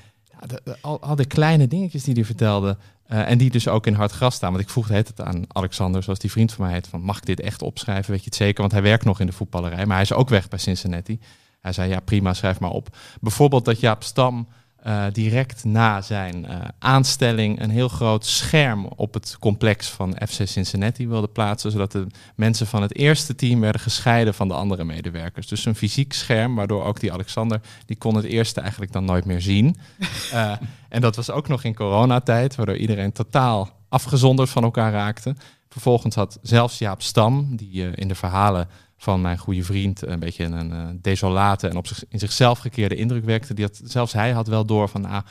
[0.41, 2.78] Ja, de- de- al, al de kleine dingetjes die hij vertelde.
[3.06, 4.52] eh, en die dus ook in hard gras staan.
[4.52, 6.88] Want ik vroeg het het aan Alexander, zoals die vriend van mij heet.
[6.88, 8.12] Van, mag ik dit echt opschrijven?
[8.12, 8.60] Weet je het zeker?
[8.62, 9.86] Want hij werkt nog in de voetballerij.
[9.86, 11.19] Maar hij is ook weg bij Cincinnati.
[11.62, 12.98] Hij zei, ja prima, schrijf maar op.
[13.22, 14.48] Bijvoorbeeld dat Jaap Stam
[14.83, 17.61] eh, direct na zijn eh, aanstelling...
[17.61, 21.71] een heel groot scherm op het complex van FC Cincinnati wilde plaatsen.
[21.71, 25.47] Zodat de mensen van het eerste team werden gescheiden van de andere medewerkers.
[25.47, 27.61] Dus een fysiek scherm, waardoor ook die Alexander...
[27.85, 29.75] die kon het eerste eigenlijk dan nooit meer zien.
[30.31, 30.51] Eh,
[30.89, 35.35] en dat was ook nog in coronatijd, waardoor iedereen totaal afgezonderd van elkaar raakte.
[35.69, 38.67] Vervolgens had zelfs Jaap Stam, die in de verhalen
[39.01, 42.95] van mijn goede vriend een beetje een eh, desolate en op zich, in zichzelf gekeerde
[42.95, 43.53] indruk wekte.
[43.53, 45.21] Die had, zelfs hij had wel door van ah,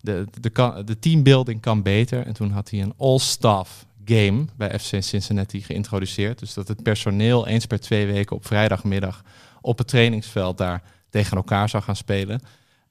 [0.00, 2.26] de, de, de teambuilding kan beter.
[2.26, 6.38] En toen had hij een all-staff game bij FC Cincinnati geïntroduceerd.
[6.38, 9.22] Dus dat het personeel eens per twee weken op vrijdagmiddag
[9.60, 12.40] op het trainingsveld daar tegen elkaar zou gaan spelen.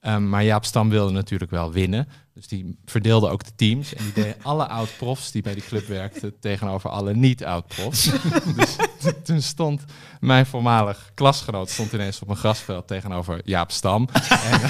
[0.00, 2.08] Ehm, maar Jaap Stam wilde natuurlijk wel winnen.
[2.38, 3.94] Dus die verdeelde ook de teams.
[3.94, 8.10] En die deed alle oud-profs die bij die club werkten tegenover alle niet-oud-profs.
[8.58, 8.76] dus
[9.24, 9.84] toen stond
[10.20, 14.08] mijn voormalig klasgenoot stond ineens op een grasveld tegenover Jaap Stam.
[14.50, 14.60] en,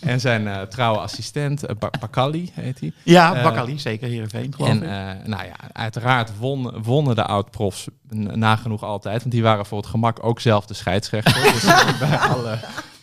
[0.10, 1.70] en zijn eh, trouwe assistent, uh,
[2.00, 2.92] Bakali heet hij.
[3.02, 5.26] Ja, Eh, Bakali, zeker Heerenveen, geloof En ik.
[5.26, 9.20] nou ja, uiteraard won, wonnen de oud-profs nagenoeg altijd.
[9.20, 11.52] Want die waren voor het gemak ook zelf de scheidsrechter.
[11.52, 11.64] dus
[11.98, 12.58] bij alle,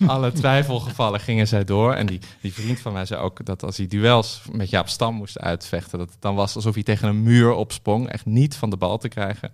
[0.06, 1.94] alle twijfelgevallen gingen zij door.
[1.94, 5.16] En die, die vriend van mij zei ook dat als hij duels met Jaap Stam
[5.16, 6.00] moest uitvechten...
[6.00, 8.10] dat het dan was alsof hij tegen een muur opsprong.
[8.10, 9.52] Echt niet van de bal te krijgen.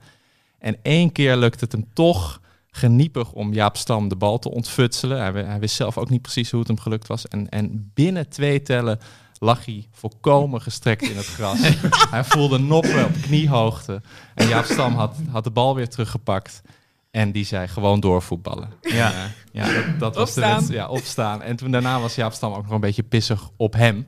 [0.58, 5.22] En één keer lukte het hem toch geniepig om Jaap Stam de bal te ontfutselen.
[5.22, 7.28] Hij, hij wist zelf ook niet precies hoe het hem gelukt was.
[7.28, 9.00] En, en binnen twee tellen
[9.38, 11.60] lag hij volkomen gestrekt in het gras.
[12.10, 14.02] hij voelde noppen op kniehoogte.
[14.36, 16.62] En Jaap Stam had, had de bal weer teruggepakt.
[17.12, 18.70] En die zei gewoon doorvoetballen.
[18.82, 19.14] Ja.
[19.52, 21.42] Ja, dat, dat was de Ja, opstaan.
[21.42, 24.08] En toen daarna was Jaap Stam ook nog een beetje pissig op hem.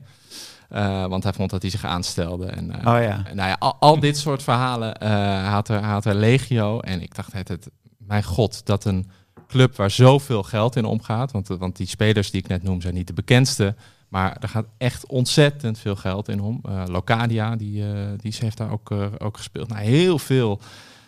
[0.68, 2.46] Eh, want hij vond dat hij zich aanstelde.
[2.46, 3.22] En, eh, Oh ja.
[3.34, 6.80] nou ja, al, al dit soort verhalen eh, hij had, er, had er legio.
[6.80, 9.10] En ik dacht, het, het, mijn god, dat een
[9.48, 11.32] club waar zoveel geld in omgaat.
[11.32, 13.74] Want, want die spelers die ik net noem zijn niet de bekendste.
[14.12, 16.60] Maar er gaat echt ontzettend veel geld in om.
[16.64, 19.68] Eh, Locadia, die, eh, die heeft daar ook, eh, ook gespeeld.
[19.68, 20.60] Nou, heel veel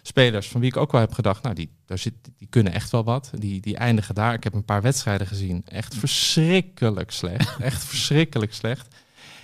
[0.07, 2.90] spelers van wie ik ook wel heb gedacht, nou, die, daar zit, die kunnen echt
[2.90, 3.31] wel wat.
[3.35, 4.35] Die, die eindigen daar.
[4.35, 5.62] Ik heb een paar wedstrijden gezien.
[5.64, 7.57] Echt verschrikkelijk slecht.
[7.71, 8.95] Echt verschrikkelijk slecht.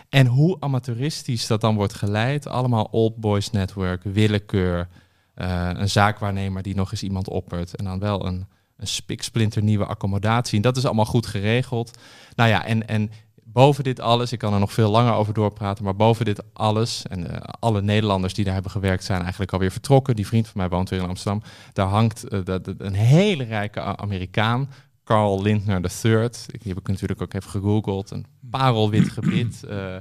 [0.09, 2.47] En hoe amateuristisch dat dan wordt geleid.
[2.47, 4.89] Allemaal old boys network, willekeur.
[5.35, 7.77] eh, een zaakwaarnemer die nog eens iemand oppert.
[7.77, 8.47] En dan wel een,
[8.77, 10.57] een spiksplinter nieuwe accommodatie.
[10.57, 11.99] En dat is allemaal goed geregeld.
[12.35, 13.11] Nou ja, en, en
[13.53, 17.03] boven dit alles, ik kan er nog veel langer over doorpraten, maar boven dit alles,
[17.09, 20.17] en eh, alle Nederlanders die daar hebben gewerkt zijn eigenlijk alweer vertrokken.
[20.17, 21.43] Die vriend van mij woont weer in Amsterdam.
[21.73, 24.71] Daar hangt eh, dat- een hele rijke Amerikaan,
[25.05, 26.29] Carl Lindner III.
[26.47, 28.11] Die heb ik natuurlijk ook even gegoogeld.
[28.11, 29.65] Een parelwit gebit.
[29.65, 29.97] eh,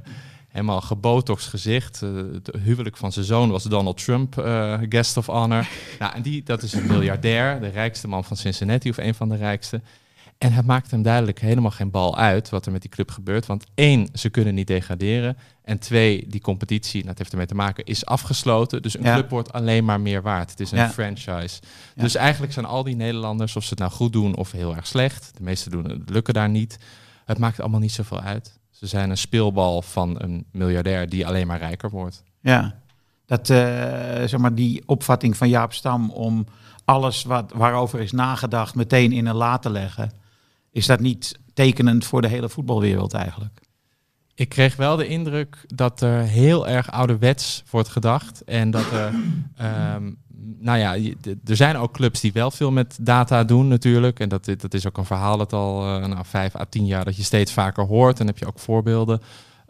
[0.48, 2.00] helemaal gebotox gezicht.
[2.00, 4.34] Het huwelijk van zijn zoon was Donald Trump,
[4.88, 5.68] guest of honor.
[5.98, 9.28] nou, en die, dat is een miljardair, de rijkste man van Cincinnati of een van
[9.28, 9.80] de rijkste.
[10.40, 13.46] En het maakt hem duidelijk helemaal geen bal uit wat er met die club gebeurt.
[13.46, 15.36] Want één, ze kunnen niet degraderen.
[15.62, 18.82] En twee, die competitie, dat heeft ermee te maken, is afgesloten.
[18.82, 19.12] Dus een Ja.
[19.14, 20.50] club wordt alleen maar meer waard.
[20.50, 20.88] Het is een Ja.
[20.90, 21.60] franchise.
[21.94, 22.02] Ja.
[22.02, 24.86] Dus eigenlijk zijn al die Nederlanders, of ze het nou goed doen of heel erg
[24.86, 25.30] slecht.
[25.36, 26.78] De meeste doen het, lukken daar niet.
[27.24, 28.58] Het maakt allemaal niet zoveel uit.
[28.70, 32.22] Ze zijn een speelbal van een miljardair die alleen maar rijker wordt.
[32.40, 32.74] Ja,
[33.26, 33.58] dat, eh,
[34.24, 36.46] zeg maar, die opvatting van Jaap Stam om
[36.84, 40.12] alles wat, waarover is nagedacht meteen in een la te leggen,
[40.70, 43.60] is dat niet tekenend voor de hele voetbalwereld eigenlijk?
[44.34, 48.44] Ik kreeg wel de indruk dat er heel erg ouderwets wordt gedacht.
[48.44, 49.14] En dat er,
[49.56, 50.10] ehm,
[50.58, 50.94] nou ja,
[51.44, 54.20] er zijn ook clubs die wel veel met data doen natuurlijk.
[54.20, 57.04] En dat, dat is ook een verhaal dat al eh, nou, vijf à tien jaar
[57.04, 58.18] dat je steeds vaker hoort.
[58.18, 59.20] En dan heb je ook voorbeelden.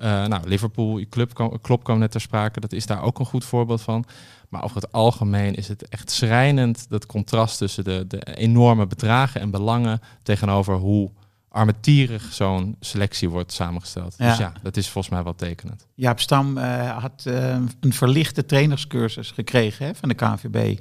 [0.00, 2.60] Eh, nou, Liverpool, club kwam, Klopp kwam net ter sprake.
[2.60, 4.04] Dat is daar ook een goed voorbeeld van.
[4.48, 9.40] Maar over het algemeen is het echt schrijnend dat contrast tussen de, de enorme bedragen
[9.40, 11.10] en belangen tegenover hoe
[11.48, 14.14] armetierig zo'n selectie wordt samengesteld.
[14.18, 14.28] Ja.
[14.28, 15.86] Dus ja, dat is volgens mij wel tekenend.
[15.94, 20.78] Jaap Stam eh, had eh, een verlichte trainerscursus gekregen hè, van de KNVB.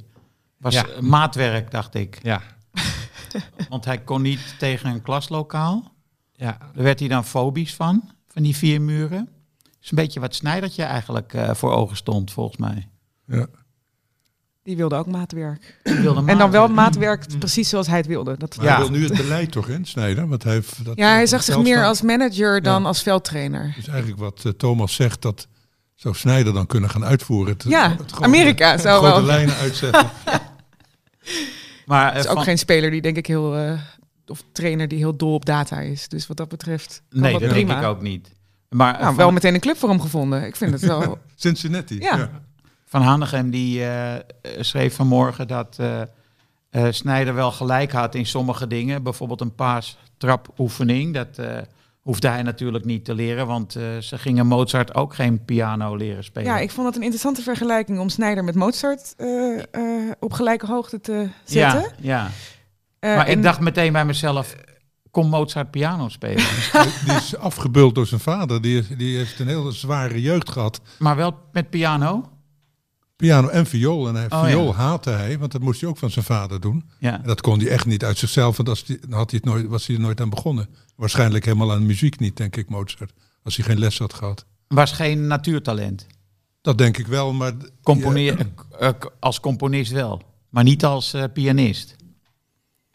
[0.57, 0.85] Was Ja.
[1.01, 2.19] maatwerk, dacht ik.
[2.23, 2.41] Ja,
[3.69, 5.91] Want hij kon niet tegen een klaslokaal.
[6.33, 6.57] ja.
[6.73, 9.29] Daar werd hij dan fobisch van, van die vier muren.
[9.81, 12.87] is een beetje wat Snijdertje eigenlijk eh, voor ogen stond, volgens mij.
[13.27, 13.45] Ja.
[14.63, 15.79] Die wilde ook maatwerk.
[15.83, 17.17] Die wilde En dan wel maatwerk.
[17.19, 18.37] maatwerk precies zoals hij het wilde.
[18.37, 18.71] Dat, Maar Ja.
[18.71, 20.27] hij wil nu het beleid toch in, Snijder?
[20.27, 22.87] Want hij heeft dat, ja, hij zag zich meer als manager dan Ja.
[22.87, 23.73] als veldtrainer.
[23.75, 25.47] Dus eigenlijk wat eh, Thomas zegt, dat
[25.95, 27.53] zou Snijder dan kunnen gaan uitvoeren.
[27.53, 29.25] Het- Ja, het grote- Amerika zou grote wel.
[29.25, 30.09] lijnen uitzetten.
[31.85, 33.55] Maar Het eh, is ook van- geen speler die denk ik heel...
[33.57, 33.79] eh,
[34.29, 36.07] of trainer die heel dol op data is.
[36.07, 37.67] Dus wat dat betreft kan Nee, dat dat prima.
[37.73, 38.31] denk ik ook niet.
[38.69, 40.45] Maar eh, Nou, van, wel meteen een club voor hem gevonden.
[40.45, 41.17] Ik vind het wel...
[41.35, 41.99] Cincinnati.
[41.99, 42.29] Ja.
[42.85, 44.13] van Hanegem die eh,
[44.59, 46.01] schreef vanmorgen dat eh
[46.69, 49.03] eh, Snijder wel gelijk had in sommige dingen.
[49.03, 51.13] Bijvoorbeeld een paas trapoefening.
[51.13, 51.57] Dat eh,
[52.01, 56.23] hoefde hij natuurlijk niet te leren, want eh, ze gingen Mozart ook geen piano leren
[56.23, 56.51] spelen.
[56.51, 60.65] Ja, ik vond dat een interessante vergelijking om Snijder met Mozart eh, eh, op gelijke
[60.65, 61.81] hoogte te zetten.
[61.81, 62.29] ja, ja.
[62.99, 64.55] Eh, maar en- ik dacht meteen bij mezelf,
[65.11, 66.45] kon Mozart piano spelen?
[67.05, 68.61] Die is afgebeuld door zijn vader.
[68.61, 70.81] Die, is- die heeft een hele zware jeugd gehad.
[70.99, 72.29] maar wel met piano?
[73.15, 74.07] Piano en viool.
[74.07, 74.71] En hij, Oh, viool ja.
[74.73, 76.89] haatte hij, want dat moest hij ook van zijn vader doen.
[76.99, 77.13] Ja.
[77.13, 79.51] En dat kon hij echt niet uit zichzelf, want als die, dan had hij het
[79.53, 80.67] nooit, was hij er nooit aan begonnen.
[80.95, 83.13] Waarschijnlijk helemaal aan muziek niet, denk ik, Mozart.
[83.43, 84.45] Als hij geen les had gehad.
[84.67, 86.05] Was geen natuurtalent.
[86.61, 87.51] Dat denk ik wel, maar...
[87.83, 88.37] Componeer,
[88.79, 91.95] eh, eh, als componist wel, maar niet als pianist.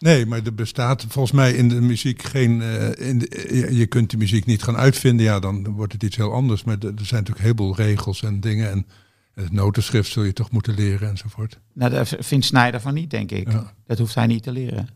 [0.04, 2.62] Nee, maar er bestaat volgens mij in de muziek geen.
[2.62, 6.16] eh, in de, je, kunt die muziek niet gaan uitvinden, ja, dan wordt het iets
[6.16, 6.64] heel anders.
[6.64, 8.70] Maar er er zijn natuurlijk een heleboel regels en dingen.
[8.70, 8.86] En
[9.34, 11.58] het notenschrift zul je toch moeten leren enzovoort.
[11.72, 13.52] Nou, dat vindt Snijder van niet, denk ik.
[13.52, 13.72] Ja.
[13.86, 14.88] Dat hoeft hij niet te leren.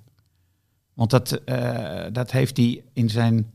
[0.95, 3.51] Want dat, eh, dat heeft hij in zijn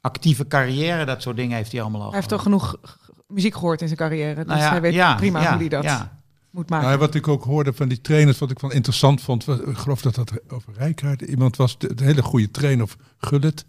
[0.00, 2.76] actieve carrière, dat soort dingen heeft hij allemaal al hij heeft toch genoeg
[3.28, 4.34] muziek gehoord in zijn carrière.
[4.34, 6.20] Dus Nou ja, hij weet ja, prima ja, hoe hij dat ja.
[6.56, 6.86] Moet maken.
[6.86, 9.76] Nou, wat ik ook hoorde van die trainers, wat ik wel interessant vond, was, ik
[9.76, 13.64] geloof dat dat over Rijkaard iemand was, de, de hele goede trainer of Gullit,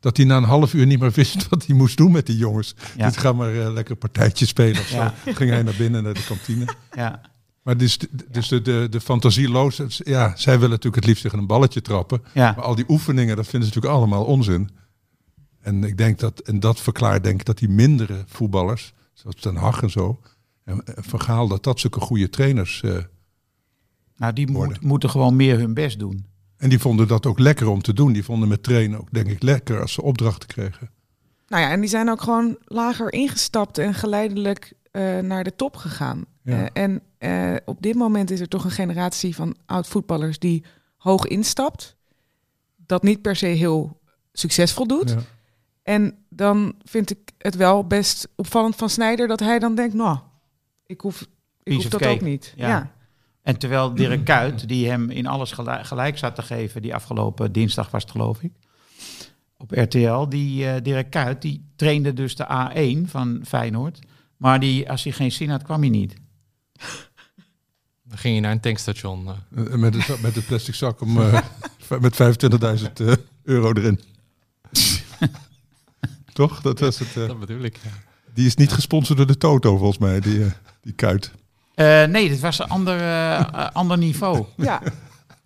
[0.00, 2.36] dat hij na een half uur niet meer wist wat hij moest doen met die
[2.36, 2.74] jongens.
[2.96, 3.06] Ja.
[3.06, 5.14] Dus ga maar eh, lekker partijtje spelen of Ja.
[5.24, 5.32] zo.
[5.32, 6.68] Ging hij naar binnen naar de kantine.
[6.94, 7.20] Ja.
[7.62, 7.98] Maar dus,
[8.30, 12.22] dus de, de, de fantasieloos, ja, zij willen natuurlijk het liefst tegen een balletje trappen.
[12.34, 12.52] Ja.
[12.56, 14.70] Maar al die oefeningen, dat vinden ze natuurlijk allemaal onzin.
[15.60, 19.56] En ik denk dat, en dat verklaart denk ik dat die mindere voetballers, zoals Ten
[19.56, 20.20] Hag en zo,
[20.68, 22.82] en Gaal, dat dat zulke goede trainers.
[22.82, 22.96] eh,
[24.16, 26.26] Nou, die moet, moeten gewoon meer hun best doen.
[26.56, 28.12] en die vonden dat ook lekker om te doen.
[28.12, 30.90] Die vonden met trainen ook, denk ik, lekker als ze opdrachten kregen.
[31.48, 35.76] Nou ja, en die zijn ook gewoon lager ingestapt en geleidelijk eh, naar de top
[35.76, 36.24] gegaan.
[36.42, 36.68] Ja.
[36.72, 40.64] Eh, en eh, op dit moment is er toch een generatie van oud-voetballers die
[40.96, 41.96] hoog instapt.
[42.86, 44.00] Dat niet per se heel
[44.32, 45.10] succesvol doet.
[45.10, 45.18] Ja.
[45.82, 50.18] En dan vind ik het wel best opvallend van Snijder dat hij dan denkt, nou,
[50.88, 51.28] ik hoef, ik
[51.62, 52.12] Piece hoef dat cake.
[52.14, 52.52] ook niet.
[52.56, 52.68] Ja.
[52.68, 52.92] Ja.
[53.42, 57.52] En terwijl Dirk Kuyt, die hem in alles gelijk, gelijk zat te geven, die afgelopen
[57.52, 58.52] dinsdag was het geloof ik,
[59.56, 63.98] op RTL, die eh Dirk Kuyt, die trainde dus de A1 van Feyenoord.
[64.36, 66.14] Maar die, als hij geen zin had, kwam hij niet.
[68.02, 69.28] Dan ging je naar een tankstation.
[69.28, 69.34] eh.
[69.66, 71.42] Eh, Met het, met het plastic zak om, eh,
[72.00, 72.14] met
[72.80, 74.00] 25.000 eh, euro erin.
[76.32, 76.60] Toch?
[76.60, 77.14] Dat was het.
[77.14, 77.76] dat bedoel ik.
[77.82, 77.90] ja.
[78.34, 80.50] Die is niet gesponsord door de Toto, volgens mij, die, eh,
[80.82, 81.32] die kuit.
[81.74, 84.44] Eh, nee, dit was een ander, eh, ander niveau.
[84.56, 84.82] ja.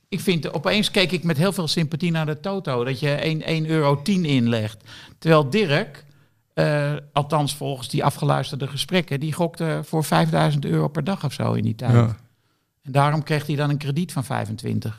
[0.09, 2.85] Ik vind, opeens keek ik met heel veel sympathie naar de Toto.
[2.85, 4.77] Dat je 1, 1 euro 10 inlegt.
[5.19, 6.05] Terwijl Dirk,
[6.55, 11.53] eh, althans volgens die afgeluisterde gesprekken, die gokte voor 5000 euro per dag of zo
[11.53, 11.93] in die tijd.
[11.93, 12.17] Ja.
[12.83, 14.99] En daarom kreeg hij dan een krediet van 25.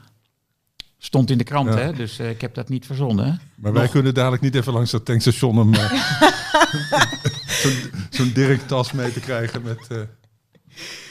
[0.98, 1.78] Stond in de krant, Ja.
[1.80, 1.94] hè?
[1.94, 3.26] Dus ik heb dat niet verzonnen.
[3.26, 3.34] hè?
[3.56, 5.74] Maar wij kunnen dadelijk niet even langs dat tankstation om
[7.64, 9.88] zo'n zo'n Dirk-tas mee te krijgen met...
[9.90, 9.98] eh,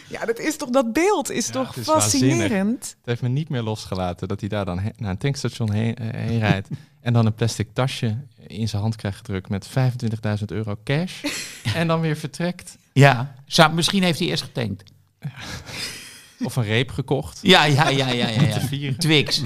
[0.08, 2.80] ja, dat is toch dat beeld is Ja, toch het is fascinerend.
[2.80, 5.94] Het heeft me niet meer losgelaten dat hij daar dan he- naar een tankstation heen,
[5.96, 6.68] eh, heen rijdt.
[7.00, 11.12] en dan een plastic tasje in zijn hand krijgt gedrukt met 25.000 euro cash.
[11.74, 12.76] en dan weer vertrekt.
[12.92, 14.82] Ja, zou- misschien heeft hij eerst getankt.
[16.44, 17.38] Of een reep gekocht.
[17.42, 18.60] Ja, ja, ja, ja, ja.
[18.70, 18.92] ja.
[18.98, 19.42] Twix.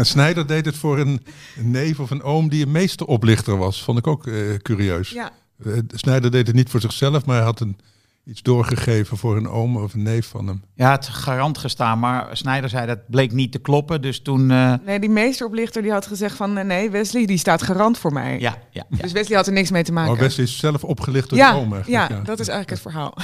[0.00, 1.22] En Snijder deed het voor een,
[1.56, 3.82] een neef of een oom die een meesteroplichter was.
[3.82, 5.10] Vond ik ook eh, curieus.
[5.10, 5.30] Ja,
[5.64, 7.78] Eh, Snijder deed het niet voor zichzelf, maar hij had een,
[8.24, 10.62] iets doorgegeven voor een oom of een neef van hem.
[10.74, 14.02] Ja, het garant gestaan, maar Snijder zei dat bleek niet te kloppen.
[14.02, 17.98] Dus toen, eh, nee, die meesteroplichter die had gezegd van nee, Wesley die staat garant
[17.98, 18.38] voor mij.
[18.40, 18.96] ja, ja, ja.
[19.02, 20.12] Dus Wesley had er niks mee te maken.
[20.12, 22.10] Maar Wesley is zelf opgelicht door ja, de oom eigenlijk.
[22.10, 23.14] ja, dat is eigenlijk het verhaal.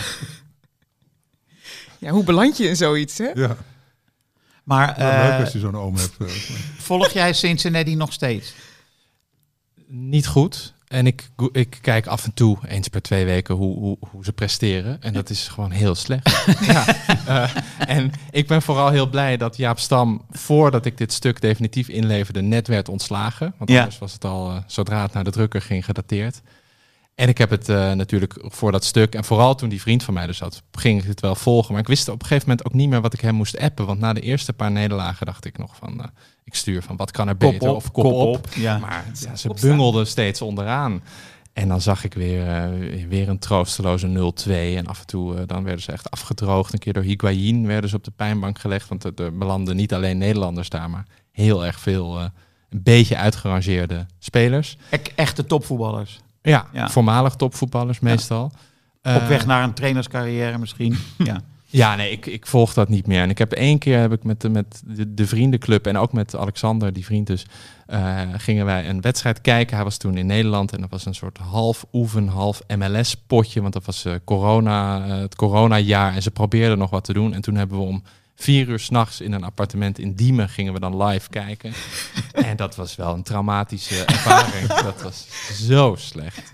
[1.98, 3.28] ja, hoe beland je in zoiets, hè?
[3.34, 3.56] Ja,
[4.66, 6.16] Maar ja, leuk eh, als je zo'n oom hebt.
[6.18, 6.26] eh.
[6.78, 8.54] volg jij Cincinnati nog steeds?
[9.88, 10.74] Niet goed.
[10.88, 14.32] En ik, ik kijk af en toe, eens per twee weken, hoe, hoe, hoe ze
[14.32, 15.02] presteren.
[15.02, 16.44] En dat is gewoon heel slecht.
[16.72, 16.86] ja,
[17.26, 21.88] eh, en ik ben vooral heel blij dat Jaap Stam, voordat ik dit stuk definitief
[21.88, 23.54] inleverde, net werd ontslagen.
[23.58, 23.78] Want Ja.
[23.78, 26.42] anders was het al, zodra het naar de drukker ging, gedateerd.
[27.16, 30.14] En ik heb het eh, natuurlijk voor dat stuk, en vooral toen die vriend van
[30.14, 31.72] mij dus zat, ging ik het wel volgen.
[31.72, 33.86] Maar ik wist op een gegeven moment ook niet meer wat ik hem moest appen.
[33.86, 36.06] Want na de eerste paar nederlagen dacht ik nog van, eh,
[36.44, 38.36] ik stuur van wat kan er Kop beter op, of kop, kop op.
[38.36, 38.78] op, ja.
[38.78, 41.02] Maar ja, ze bungelden steeds onderaan.
[41.56, 44.76] En dan zag ik weer, eh, weer een troosteloze 0-2.
[44.76, 46.72] En af en toe eh, dan werden ze echt afgedroogd.
[46.72, 48.88] Een keer door Higuain werden ze op de pijnbank gelegd.
[48.88, 52.24] Want er, er belanden niet alleen Nederlanders daar, maar heel erg veel eh,
[52.68, 54.76] een beetje uitgerangeerde spelers.
[54.90, 56.20] E- echte topvoetballers.
[56.50, 56.88] Ja, Ja.
[56.88, 58.44] voormalig topvoetballers meestal.
[58.44, 58.52] Op
[59.02, 60.96] Eh, weg naar een trainerscarrière misschien.
[61.18, 61.40] ja.
[61.68, 63.22] Ja, nee, ik, ik volg dat niet meer.
[63.22, 66.12] En ik heb één keer heb ik met, de, met de, de vriendenclub en ook
[66.12, 67.46] met Alexander, die vriend dus,
[67.86, 69.74] eh, gingen wij een wedstrijd kijken.
[69.76, 73.60] Hij was toen in Nederland en dat was een soort half oefen, half MLS potje,
[73.60, 77.34] want dat was eh, corona, eh, het coronajaar en ze probeerden nog wat te doen.
[77.34, 78.02] En toen hebben we om
[78.36, 81.72] vier uur s'nachts in een appartement in Diemen gingen we dan live kijken.
[82.32, 84.66] en dat was wel een traumatische ervaring.
[84.82, 85.26] dat was
[85.66, 86.50] zo slecht.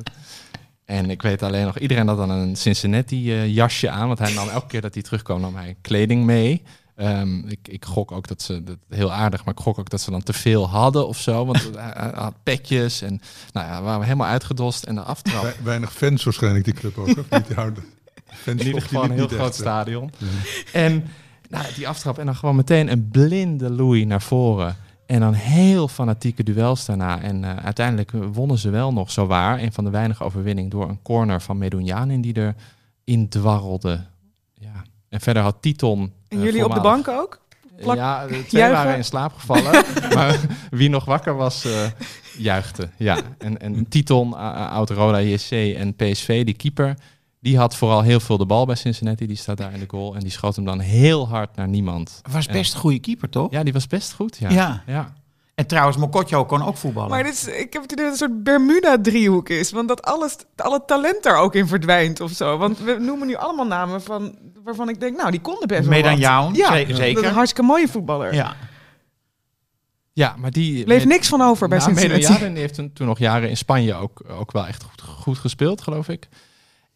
[0.85, 4.07] En ik weet alleen nog, iedereen had dan een Cincinnati eh, jasje aan.
[4.07, 6.62] Want hij nam elke keer dat hij terugkwam, nam hij kleding mee.
[6.97, 10.01] Ehm, ik, ik gok ook dat ze, dat, heel aardig, maar ik gok ook dat
[10.01, 11.47] ze dan te veel hadden of zo.
[11.47, 13.20] Want hij had petjes en
[13.53, 14.85] nou ja, we waren helemaal uitgedost.
[14.85, 17.09] En de aftrap, Wei- Weinig fans waarschijnlijk, die club ook.
[17.09, 17.47] Of niet?
[17.47, 17.85] Die houden.
[18.26, 20.11] Fans in ieder geval een heel groot stadion.
[20.72, 21.07] En
[21.61, 24.77] nou, die aftrap en dan gewoon meteen een blinde Louis naar voren.
[25.07, 27.21] En dan heel fanatieke duels daarna.
[27.21, 29.63] En eh, uiteindelijk wonnen ze wel nog zo waar.
[29.63, 32.55] Een van de weinige overwinningen door een corner van Medunjanin die
[33.05, 34.01] erin dwarrelde.
[34.55, 34.83] Ja.
[35.09, 36.13] En verder had Titon...
[36.29, 37.41] En eh, jullie op de bank ook?
[37.77, 38.83] Plak- Ja, de twee juichen?
[38.83, 39.85] waren in slaap gevallen.
[40.15, 40.41] maar
[40.71, 41.87] wie nog wakker was, eh,
[42.37, 42.89] juichte.
[42.97, 43.19] Ja.
[43.39, 44.35] En, en Titon,
[44.69, 46.95] oud-Roda JC en PSV, die keeper...
[47.43, 49.26] die had vooral heel veel de bal bij Cincinnati.
[49.26, 50.14] Die staat daar in de goal.
[50.14, 52.20] En die schoot hem dan heel hard naar niemand.
[52.30, 53.51] Was best een goede keeper, toch?
[53.51, 54.36] Ja, die was best goed.
[54.36, 54.51] Ja.
[54.51, 54.82] Ja.
[54.86, 55.12] ja.
[55.55, 57.11] En trouwens, Mokotjo kon ook voetballen.
[57.11, 59.70] Maar dit is, ik heb het idee dat het een soort Bermuda-driehoek is.
[59.72, 62.57] Want dat alles, alle talent daar ook in verdwijnt of zo.
[62.59, 65.90] Want we noemen nu allemaal namen van, waarvan ik denk, nou, die konden best wel
[65.90, 66.20] Medan wat.
[66.20, 67.22] Jaun, Ja, ze- dat zeker.
[67.22, 68.34] is een hartstikke mooie voetballer.
[68.34, 68.55] Ja.
[70.12, 70.84] ja, maar die...
[70.84, 72.22] Bleef met- niks van over bij Nou, Cincinnati.
[72.22, 75.82] Medunjanin heeft toen, toen nog jaren in Spanje ook, ook wel echt goed, goed gespeeld,
[75.82, 76.28] geloof ik.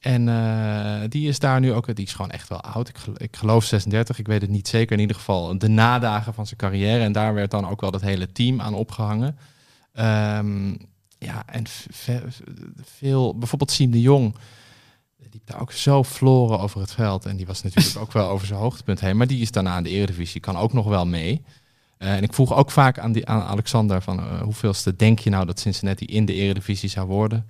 [0.06, 2.88] En eh, die is daar nu ook, die is gewoon echt wel oud.
[2.88, 4.92] Ik, gel- ik geloof 36, ik weet het niet zeker.
[4.92, 7.02] In ieder geval de nadagen van zijn carrière.
[7.04, 9.36] En daar werd dan ook wel dat hele team aan opgehangen.
[9.92, 10.68] Ehm,
[11.18, 12.22] ja, en ve-
[12.82, 14.34] veel, bijvoorbeeld Siem de Jong,
[15.30, 17.26] die daar ook zo verloren over het veld.
[17.26, 19.16] En die was natuurlijk ook wel over zijn hoogtepunt heen.
[19.16, 21.44] Maar die is daarna in de Eredivisie, kan ook nog wel mee.
[21.98, 25.60] Eh, en ik vroeg ook vaak aan Alexander van eh, hoeveelste denk je nou dat
[25.60, 27.46] Cincinnati in de Eredivisie zou worden?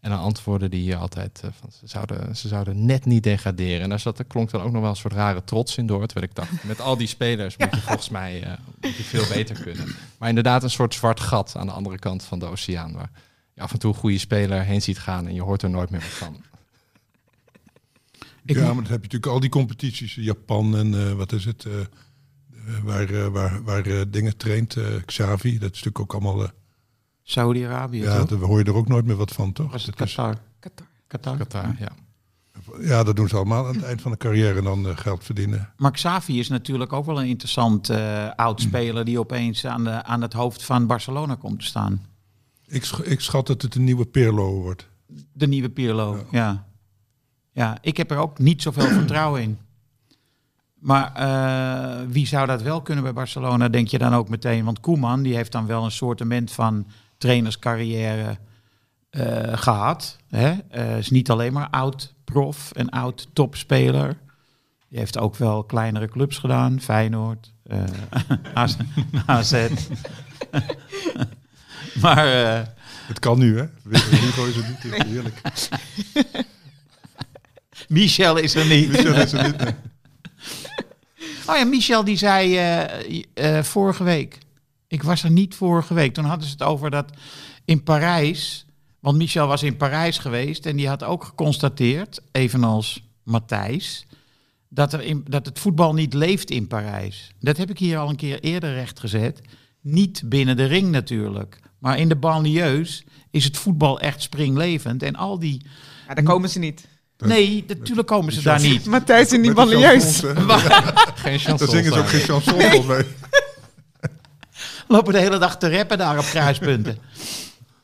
[0.00, 3.80] En dan antwoordde hij altijd eh, van ze zouden, ze zouden net niet degraderen.
[3.80, 6.06] En daar zat, er klonk dan ook nog wel een soort rare trots in door.
[6.06, 9.26] Terwijl ik dacht, met al die spelers moet je volgens mij eh, moet je veel
[9.28, 9.94] beter kunnen.
[10.18, 12.92] Maar inderdaad een soort zwart gat aan de andere kant van de oceaan.
[12.92, 13.10] Waar
[13.54, 15.90] je af en toe een goede speler heen ziet gaan en je hoort er nooit
[15.90, 16.42] meer wat van.
[18.44, 20.14] Ja, maar dan heb je natuurlijk al die competities.
[20.14, 21.66] Japan en eh, wat is het?
[22.82, 24.76] waar waar, waar dingen traint.
[24.76, 25.58] eh, Xavi.
[25.58, 26.50] Dat is natuurlijk ook allemaal...
[27.30, 28.28] Saudi-Arabië, ja, toch?
[28.28, 29.72] daar hoor je er ook nooit meer wat van, toch?
[29.72, 30.36] Was het Dat is- Qatar?
[30.60, 30.86] Qatar.
[31.06, 31.36] Qatar.
[31.36, 31.88] Qatar, ja.
[32.80, 35.24] ja, dat doen ze allemaal aan het eind van de carrière en dan eh, geld
[35.24, 35.72] verdienen.
[35.92, 40.22] Xavi is natuurlijk ook wel een interessant eh oud speler die opeens aan, de, aan
[40.22, 42.06] het hoofd van Barcelona komt te staan.
[42.66, 44.88] Ik, sch- ik schat dat het een nieuwe Pirlo wordt.
[45.32, 46.64] De nieuwe Pirlo, ja.
[47.52, 47.78] ja.
[47.80, 49.58] ik heb er ook niet zoveel vertrouwen in.
[50.78, 54.64] Maar eh, wie zou dat wel kunnen bij Barcelona, denk je dan ook meteen?
[54.64, 56.86] Want Koeman, die heeft dan wel een soortement van
[57.18, 58.38] trainerscarrière
[59.10, 60.16] eh, gehad.
[60.28, 60.54] Hè?
[60.70, 64.18] Eh, is niet alleen maar oud prof en oud topspeler.
[64.88, 66.80] Die heeft ook wel kleinere clubs gedaan.
[66.80, 67.82] Feyenoord, eh
[68.54, 68.76] AZ.
[69.26, 69.68] AZ.
[72.02, 72.26] maar...
[73.06, 73.64] Het kan nu, hè?
[73.90, 75.04] Hugo is het niet.
[75.04, 75.40] Heerlijk.
[77.88, 78.88] Michel is er niet.
[78.88, 79.56] Michel is er niet.
[79.64, 79.74] nee.
[81.46, 82.58] Oh ja, Michel die zei
[83.62, 84.38] vorige week.
[84.88, 86.14] Ik was er niet vorige week.
[86.14, 87.10] Toen hadden ze het over dat
[87.64, 88.66] in Parijs.
[89.00, 94.06] Want Michel was in Parijs geweest en die had ook geconstateerd, evenals Matthijs,
[94.68, 97.30] dat, er in, dat het voetbal niet leeft in Parijs.
[97.40, 99.40] Dat heb ik hier al een keer eerder rechtgezet.
[99.80, 101.60] Niet binnen de ring natuurlijk.
[101.78, 105.02] Maar in de banlieues is het voetbal echt springlevend.
[105.02, 105.66] En al die.
[106.08, 106.86] Ja, daar komen ze niet.
[107.18, 108.86] Nee, natuurlijk komen ze daar niet.
[108.86, 110.34] Matthijs in die chansons, hè.
[110.34, 110.42] Geen
[111.22, 111.66] Daar chance.
[111.66, 113.06] zingen ze ook geen chanson volgens mij.
[114.88, 116.98] Lopen de hele dag te rappen daar op kruispunten.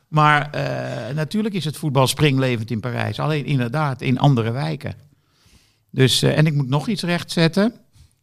[0.07, 3.19] maar eh, natuurlijk is het voetbal springlevend in Parijs.
[3.19, 4.93] Alleen inderdaad in andere wijken.
[5.91, 7.73] Dus, eh, en ik moet nog iets rechtzetten.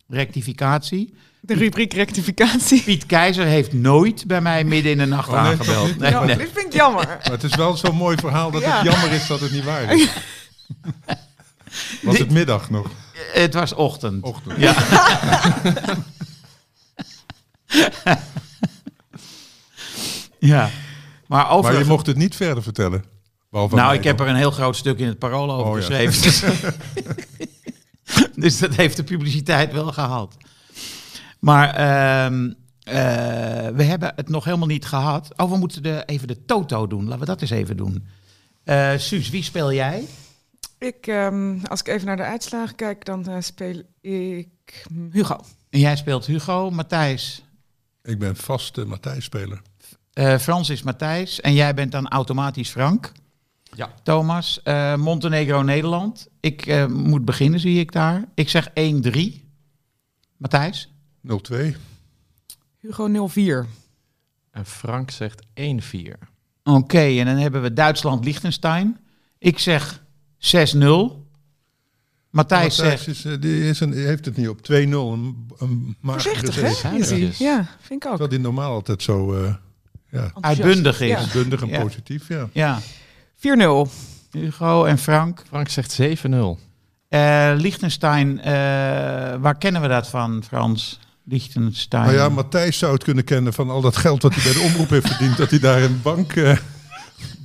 [0.09, 1.14] Rectificatie.
[1.41, 2.83] De rubriek rectificatie.
[2.83, 5.99] Piet Keizer heeft nooit bij mij midden in de nacht Oh, nee, aangebeld.
[5.99, 6.37] Nee, Ja, nee.
[6.37, 7.07] dit vind ik jammer.
[7.07, 8.76] Maar het is wel zo'n mooi verhaal dat Ja.
[8.83, 10.09] het jammer is dat het niet waar is.
[12.03, 12.91] Was het middag nog?
[13.33, 14.22] Het was ochtend.
[14.24, 14.59] Ochtend.
[14.61, 14.74] Ja.
[20.47, 20.70] ja.
[21.26, 21.72] Maar over...
[21.72, 23.05] Maar je mocht het niet verder vertellen.
[23.51, 26.11] Behalve Nou, ik heb er een heel groot stuk in het parool over Oh, ja.
[26.11, 26.74] geschreven.
[28.43, 30.36] dus dat heeft de publiciteit wel gehaald.
[31.38, 32.95] Maar ehm, eh,
[33.74, 35.28] we hebben het nog helemaal niet gehad.
[35.36, 37.05] Oh, we moeten de, even de toto doen.
[37.05, 38.07] Laten we dat eens even doen.
[38.64, 40.05] Eh Suus, wie speel jij?
[40.78, 45.40] Ik, ehm, als ik even naar de uitslagen kijk, dan eh, speel ik Hugo.
[45.70, 47.45] En jij speelt Hugo, Matthijs.
[48.03, 49.62] Ik ben vaste Matthijs-speler.
[50.13, 51.41] Eh, Frans is Matthijs.
[51.41, 53.13] En jij bent dan automatisch Frank.
[53.75, 53.95] Ja.
[54.03, 54.63] Thomas.
[54.63, 56.29] Eh, Montenegro, Nederland.
[56.41, 58.25] Ik eh, moet beginnen, zie ik daar.
[58.35, 58.73] Ik zeg 1-3.
[60.37, 60.93] Matthijs?
[61.27, 61.31] 0-2.
[62.79, 63.67] Hugo 04.
[64.51, 66.19] En Frank zegt 1-4.
[66.65, 68.99] Oké, en dan hebben we Duitsland-Liechtenstein.
[69.39, 70.03] Ik zeg
[70.39, 71.23] 6-0.
[72.31, 73.07] Matthijs zegt...
[73.07, 74.63] is, die, is een, heeft het niet op 2-0.
[74.71, 77.45] Een, een magere Voorzichtig, zege.
[77.45, 77.45] hè?
[77.45, 78.17] Ja, vind ik ook.
[78.17, 79.55] Terwijl die normaal altijd zo eh,
[80.13, 80.33] ja.
[80.41, 81.09] Uitbundig is.
[81.09, 81.17] Ja.
[81.19, 81.83] uitbundig en Ja.
[81.83, 82.29] positief.
[82.29, 82.49] Ja.
[82.53, 82.79] Ja,
[83.37, 83.89] 4-0.
[84.31, 85.43] Hugo en Frank.
[85.49, 86.59] Frank zegt 7-0.
[87.09, 88.53] Eh Liechtenstein, eh,
[89.41, 91.01] waar kennen we dat van, Frans?
[91.25, 92.03] Liechtenstein.
[92.05, 94.69] Nou ja, Matthijs zou het kunnen kennen van al dat geld wat hij bij de
[94.69, 95.37] omroep heeft verdiend.
[95.37, 96.57] Dat hij daar een bank, eh,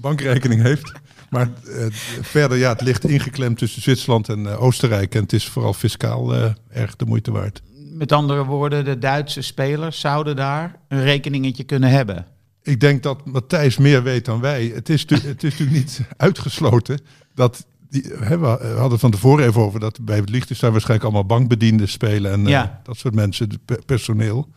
[0.01, 0.91] bankrekening heeft.
[1.29, 1.85] Maar eh,
[2.21, 5.15] verder, ja, het ligt ingeklemd tussen Zwitserland en eh, Oostenrijk.
[5.15, 7.61] En het is vooral fiscaal eh, erg de moeite waard.
[7.91, 12.25] Met andere woorden, de Duitse spelers zouden daar een rekeningetje kunnen hebben.
[12.67, 14.71] Ik denk dat Matthijs meer weet dan wij.
[14.75, 16.99] Het is, het is natuurlijk niet uitgesloten
[17.35, 17.65] dat.
[17.89, 18.47] Die, hè, we
[18.77, 22.69] hadden van tevoren even over dat bij het Liechtenstein waarschijnlijk allemaal bankbedienden spelen en eh,
[22.83, 23.49] dat soort mensen,
[23.85, 24.47] personeel.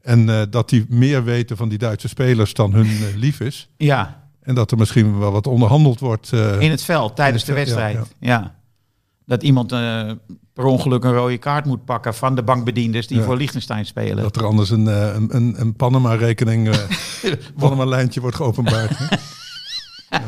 [0.00, 3.68] En eh, dat die meer weten van die Duitse spelers dan hun eh, lief is.
[3.76, 6.32] Ja, En dat er misschien wel wat onderhandeld wordt.
[6.32, 7.94] eh, in het veld tijdens de wedstrijd.
[7.94, 8.54] ja, Ja,
[9.26, 10.10] Dat iemand eh,
[10.52, 13.24] per ongeluk een rode kaart moet pakken van de bankbedienders die Ja.
[13.24, 14.22] voor Liechtenstein spelen.
[14.22, 16.78] dat er anders een, eh, een, een, een Panama-rekening, eh
[17.58, 18.98] Panama-lijntje wordt geopenbaard.
[18.98, 19.06] hè.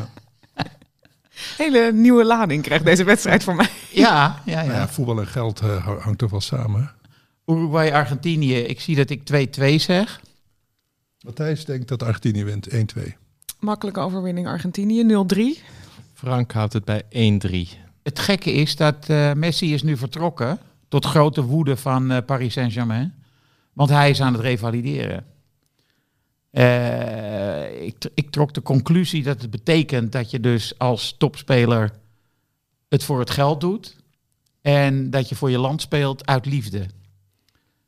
[1.57, 3.69] Hele nieuwe lading krijgt deze wedstrijd voor mij.
[3.91, 4.73] Ja, ja, Nou ja.
[4.75, 6.81] ja, voetbal en geld eh, hang- hangt toch wel samen.
[6.81, 7.53] hè?
[7.53, 8.55] Uruguay, Argentinië.
[8.57, 10.21] Ik zie dat ik 2-2 zeg.
[11.25, 13.01] Matthijs denkt dat Argentinië wint 1-2.
[13.59, 15.39] Makkelijke overwinning Argentinië 0-3.
[16.13, 17.84] Frank houdt het bij 1-3.
[18.05, 20.59] Het gekke is dat eh, Messi is nu vertrokken.
[20.87, 23.13] Tot grote woede van eh, Paris Saint-Germain.
[23.73, 25.25] Want hij is aan het revalideren.
[26.51, 31.91] Eh, ik, ik trok de conclusie dat het betekent dat je dus als topspeler
[32.89, 33.95] het voor het geld doet.
[34.61, 36.85] En dat je voor je land speelt uit liefde.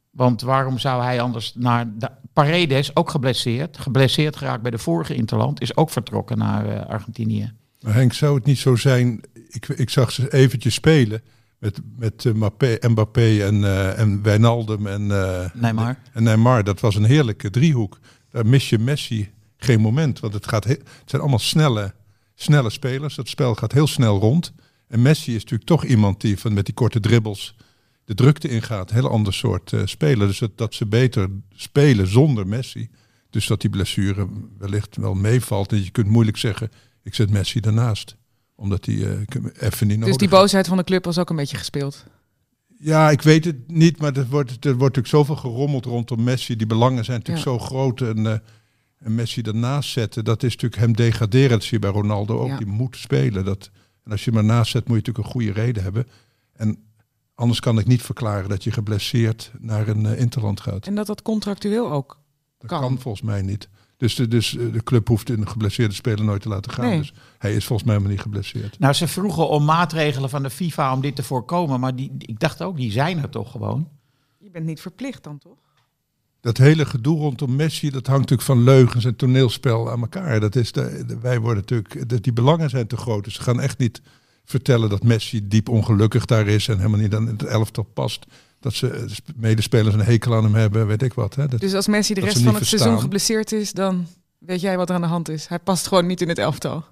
[0.09, 1.97] Want waarom zou hij anders naar...
[1.97, 3.77] De, Paredes, ook geblesseerd.
[3.77, 5.61] Geblesseerd geraakt bij de vorige Interland.
[5.61, 7.53] Is ook vertrokken naar Argentinië.
[7.87, 9.21] Maar Henk, zou het niet zo zijn...
[9.49, 11.21] Ik, ik zag ze eventjes spelen
[11.59, 15.99] met, met eh, Mbappé, Mbappé en, eh, en Wijnaldum en, eh, Neymar.
[16.13, 16.63] en Neymar.
[16.63, 17.99] Dat was een heerlijke driehoek.
[18.29, 20.19] Daar mis je Messi geen moment.
[20.19, 21.93] Want het, gaat he- het zijn allemaal snelle,
[22.35, 23.15] snelle spelers.
[23.15, 24.53] Het spel gaat heel snel rond.
[24.87, 27.55] En Messi is natuurlijk toch iemand die van, met die korte dribbles
[28.05, 28.89] de drukte ingaat.
[28.89, 30.27] Een heel ander soort eh, speler.
[30.27, 32.89] Dus dat, dat ze beter spelen zonder Messi.
[33.29, 34.27] Dus dat die blessure
[34.57, 35.71] wellicht wel meevalt.
[35.71, 36.69] En je kunt moeilijk zeggen,
[37.07, 38.15] ik zet Messi ernaast.
[38.55, 39.01] Omdat hij eh,
[39.59, 40.41] even niet nodig Dus die heeft.
[40.41, 42.05] boosheid van de club was ook een beetje gespeeld.
[42.79, 46.55] Ja, ik weet het niet, maar er wordt, er wordt natuurlijk zoveel gerommeld rondom Messi.
[46.55, 47.51] Die belangen zijn natuurlijk Ja.
[47.51, 48.01] zo groot.
[48.01, 48.33] En, eh,
[48.97, 51.49] en Messi ernaast zetten, dat is natuurlijk hem degraderen.
[51.49, 52.47] Dat zie je bij Ronaldo ook.
[52.47, 52.57] Ja.
[52.57, 53.45] Die moet spelen.
[53.45, 53.69] Dat,
[54.03, 56.07] en als je hem ernaast zet, moet je natuurlijk een goede reden hebben.
[56.53, 56.77] En
[57.35, 60.87] anders kan ik niet verklaren dat je geblesseerd naar een eh, interland gaat.
[60.87, 62.19] En dat dat contractueel ook.
[62.57, 62.81] Dat kan.
[62.81, 63.69] kan, volgens mij niet.
[63.97, 66.85] Dus de, dus eh, de club hoeft een geblesseerde speler nooit te laten gaan.
[66.89, 66.97] Nee.
[66.99, 68.79] Dus hij is volgens mij helemaal niet geblesseerd.
[68.79, 71.79] Nou, ze vroegen om maatregelen van de FIFA om dit te voorkomen.
[71.79, 73.89] Maar die, ik dacht ook, die zijn er toch gewoon.
[74.37, 75.57] Je bent niet verplicht dan toch?
[76.41, 80.39] dat hele gedoe rondom Messi, dat hangt natuurlijk van leugens en toneelspel aan elkaar.
[80.39, 83.23] Dat is de, de- wij worden natuurlijk, de, die belangen zijn te groot.
[83.23, 84.01] Dus ze gaan echt niet
[84.45, 88.25] vertellen dat Messi diep ongelukkig daar is en helemaal niet aan het elftal past.
[88.59, 91.35] Dat ze eh, sp- medespelers een hekel aan hem hebben, weet ik wat.
[91.35, 91.47] Hè.
[91.47, 94.89] Dat, Dus als Messi de rest van het seizoen geblesseerd is, dan weet jij wat
[94.89, 95.47] er aan de hand is.
[95.47, 96.85] Hij past gewoon niet in het elftal.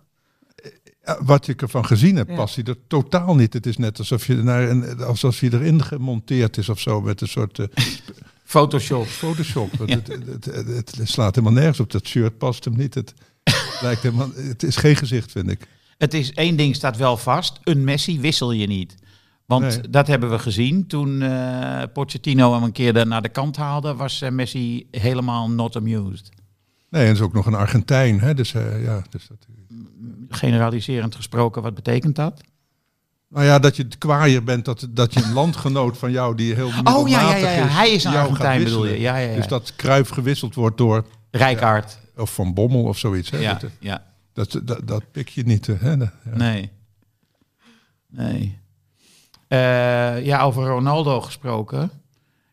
[1.05, 2.35] Ja, wat ik ervan gezien heb, Ja.
[2.35, 3.53] past hij er totaal niet.
[3.53, 7.21] Het is net alsof je naar een, alsof hij erin gemonteerd is of zo met
[7.21, 7.65] een soort eh,
[8.43, 9.07] Photoshop.
[9.07, 9.71] Photoshop.
[9.77, 11.91] Het, het, het, het- het slaat helemaal nergens op.
[11.91, 12.93] Dat shirt past hem niet.
[12.93, 13.13] Het,
[13.81, 15.67] lijkt helemaal, het is geen gezicht, vind ik.
[15.97, 17.59] Het is één ding staat wel vast.
[17.63, 18.95] Een Messi wissel je niet.
[19.45, 19.89] Want Nee.
[19.89, 20.87] dat hebben we gezien.
[20.87, 25.75] Toen eh Pochettino hem een keer naar de kant haalde, was eh, Messi helemaal not
[25.75, 26.29] amused.
[26.89, 28.19] Nee, en is ook nog een Argentijn.
[28.19, 28.33] Hè?
[28.33, 29.37] Dus, eh, ja, dus dat,
[30.29, 32.41] Generaliserend gesproken, wat betekent dat?
[33.29, 36.53] nou ja, dat je het kwaaier bent dat, dat je een landgenoot van jou die
[36.53, 37.65] heel Oh ja, ja, ja, ja.
[37.65, 38.99] is, hij is een Argentijn bedoel je.
[38.99, 39.35] Ja, ja, ja.
[39.35, 41.97] Dus dat Kruif gewisseld wordt door, Rijkaard.
[42.15, 43.29] of Van Bommel of zoiets.
[43.29, 43.37] Hè?
[43.37, 44.03] Ja, Dat, ja.
[44.33, 45.67] dat, dat, dat pik je niet.
[45.67, 45.91] Hè?
[45.91, 46.11] Ja.
[46.33, 46.71] Nee.
[48.09, 48.59] Nee.
[49.55, 51.91] Eh, ja, over Ronaldo gesproken.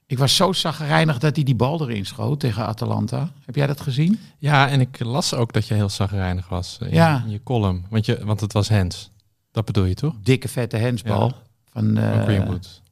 [0.07, 3.33] Ik was zo zagrijnig dat hij die bal erin schoot tegen Atalanta.
[3.45, 4.21] Heb jij dat gezien?
[4.39, 7.23] Ja, en ik las ook dat je heel zagrijnig was in, Ja.
[7.25, 7.85] in je column.
[7.91, 9.11] Want, je, want het was Hens.
[9.51, 10.15] Dat bedoel je toch?
[10.23, 11.27] Dikke vette hensbal.
[11.29, 11.35] Ja.
[11.73, 12.83] Van, eh, Van Greenwood.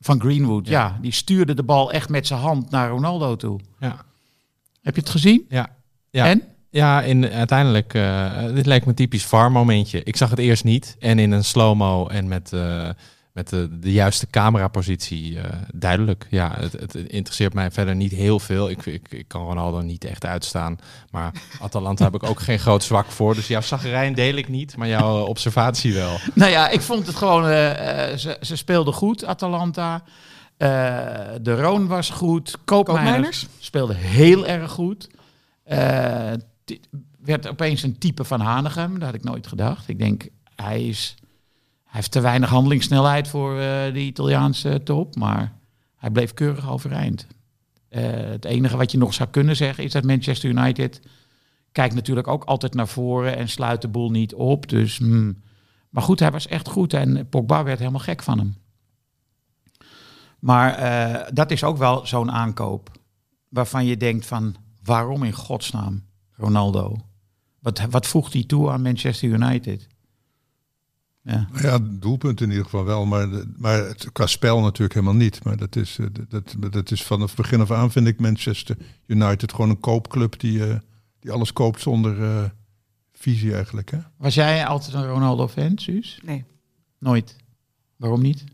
[0.00, 0.80] Van Greenwood, ja.
[0.80, 0.98] Ja.
[1.00, 3.60] Die stuurde de bal echt met zijn hand naar Ronaldo toe.
[3.80, 3.96] Ja.
[4.82, 5.44] Heb je het gezien?
[5.48, 5.68] Ja.
[6.10, 6.26] Ja.
[6.26, 6.42] En?
[6.70, 10.02] Ja, in, uiteindelijk, eh, dit lijkt me een typisch VAR-momentje.
[10.02, 10.96] Ik zag het eerst niet.
[10.98, 12.52] En in een slow-mo en met,
[13.36, 16.26] met de, de juiste camerapositie eh, duidelijk.
[16.30, 18.70] Ja, het, het interesseert mij verder niet heel veel.
[18.70, 20.78] Ik, ik, ik kan Ronaldo niet echt uitstaan.
[21.10, 23.34] Maar Atalanta heb ik ook geen groot zwak voor.
[23.34, 26.16] Dus jouw zagrijn deel ik niet, maar jouw observatie wel.
[26.34, 27.44] Nou ja, ik vond het gewoon...
[27.46, 30.02] eh, eh, ze, ze speelden goed, Atalanta.
[30.56, 30.68] Eh,
[31.42, 32.56] de Roon was goed.
[32.64, 35.08] Koopmeiners speelde heel erg goed.
[35.64, 36.32] Eh,
[36.64, 36.88] dit
[37.24, 38.92] werd opeens een type van Hanegem.
[38.92, 39.88] Dat had ik nooit gedacht.
[39.88, 41.14] Ik denk, hij, is,
[41.96, 45.16] heeft te weinig handelingssnelheid voor eh, de Italiaanse top.
[45.16, 45.52] Maar
[45.96, 47.26] hij bleef keurig overeind.
[47.88, 51.00] Eh, het enige wat je nog zou kunnen zeggen is dat Manchester United
[51.72, 54.68] kijkt natuurlijk ook altijd naar voren en sluit de boel niet op.
[54.68, 55.42] Dus, hmm.
[55.90, 58.56] Maar goed, hij was echt goed en Pogba werd helemaal gek van hem.
[60.38, 62.90] Maar eh, dat is ook wel zo'n aankoop
[63.48, 66.96] waarvan je denkt van waarom in godsnaam Ronaldo?
[67.60, 69.88] Wat, wat voegt hij toe aan Manchester United?
[71.26, 71.48] Ja.
[71.60, 75.44] Ja, doelpunt in ieder geval wel, maar, maar het, qua spel natuurlijk helemaal niet.
[75.44, 78.76] Maar dat is, eh, dat, dat is vanaf het begin af aan, vind ik Manchester
[79.06, 80.78] United gewoon een koopclub die, eh,
[81.20, 82.44] die alles koopt zonder eh,
[83.12, 83.90] visie eigenlijk.
[83.90, 83.98] Hè?
[84.16, 86.20] Was jij altijd een Ronaldo-fan, Suus?
[86.24, 86.44] Nee.
[86.98, 87.36] Nooit.
[87.96, 88.44] Waarom niet?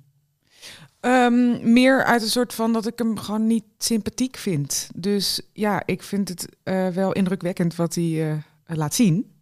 [1.02, 4.90] Ehm, meer uit een soort van dat ik hem gewoon niet sympathiek vind.
[4.94, 9.32] Dus ja, ik vind het eh, wel indrukwekkend wat hij eh, laat zien.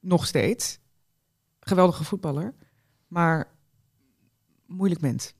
[0.00, 0.78] Nog steeds.
[1.60, 2.54] Geweldige voetballer.
[3.14, 3.48] Maar
[4.66, 5.34] moeilijk mens.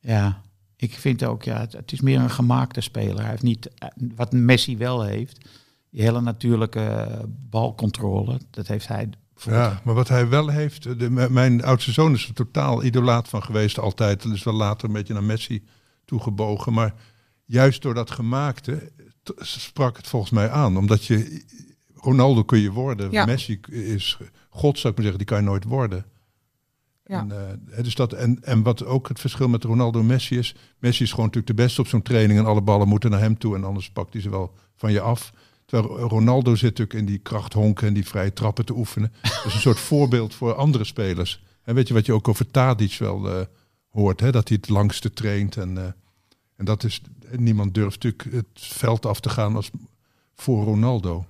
[0.00, 0.40] Ja,
[0.76, 3.20] ik vind ook, ja, het, het is meer een gemaakte speler.
[3.20, 5.48] Hij heeft niet, eh, wat Messi wel heeft,
[5.90, 9.08] die hele natuurlijke eh, balcontrole, dat heeft hij.
[9.44, 13.28] Ja, maar wat hij wel heeft, de, m- mijn oudste zoon is er totaal idolaat
[13.28, 14.22] van geweest altijd.
[14.22, 15.64] Dat is wel later een beetje naar Messi
[16.04, 16.72] toegebogen.
[16.72, 16.94] Maar
[17.44, 18.92] juist door dat gemaakte
[19.36, 20.76] sprak het volgens mij aan.
[20.76, 21.44] Omdat je,
[21.94, 23.24] Ronaldo kun je worden, Ja.
[23.24, 26.04] Messi is God zou ik maar zeggen, die kan je nooit worden.
[27.04, 27.18] Ja.
[27.20, 31.02] En, eh, dus dat, en, en wat ook het verschil met Ronaldo Messi is, Messi
[31.02, 33.56] is gewoon natuurlijk de beste op zo'n training en alle ballen moeten naar hem toe
[33.56, 35.32] en anders pakt hij ze wel van je af.
[35.66, 39.12] Terwijl Ronaldo zit natuurlijk in die krachthonken en die vrije trappen te oefenen.
[39.22, 41.42] Dat is een soort voorbeeld voor andere spelers.
[41.62, 43.46] En weet je wat je ook over Tadic wel eh,
[43.88, 44.32] hoort, hè?
[44.32, 45.56] dat hij het langste traint.
[45.56, 45.84] En, eh,
[46.56, 47.00] en dat is,
[47.36, 49.70] niemand durft natuurlijk het veld af te gaan als
[50.34, 51.26] voor Ronaldo.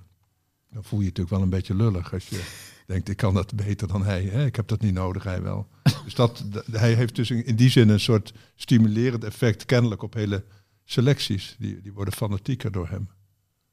[0.71, 2.43] Dan voel je je natuurlijk wel een beetje lullig als je
[2.85, 4.23] denkt, ik kan dat beter dan hij.
[4.23, 4.45] Hè?
[4.45, 5.67] Ik heb dat niet nodig, hij wel.
[6.05, 10.43] Dus dat, hij heeft dus in die zin een soort stimulerend effect kennelijk op hele
[10.83, 11.55] selecties.
[11.59, 13.09] Die, die worden fanatieker door hem.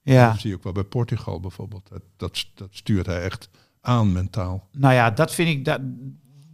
[0.03, 1.89] Ja, Dat zie je ook wel bij Portugal bijvoorbeeld.
[1.89, 3.49] Dat, dat, dat stuurt hij echt
[3.81, 4.69] aan mentaal.
[4.73, 5.81] nou ja, dat vind ik, dat,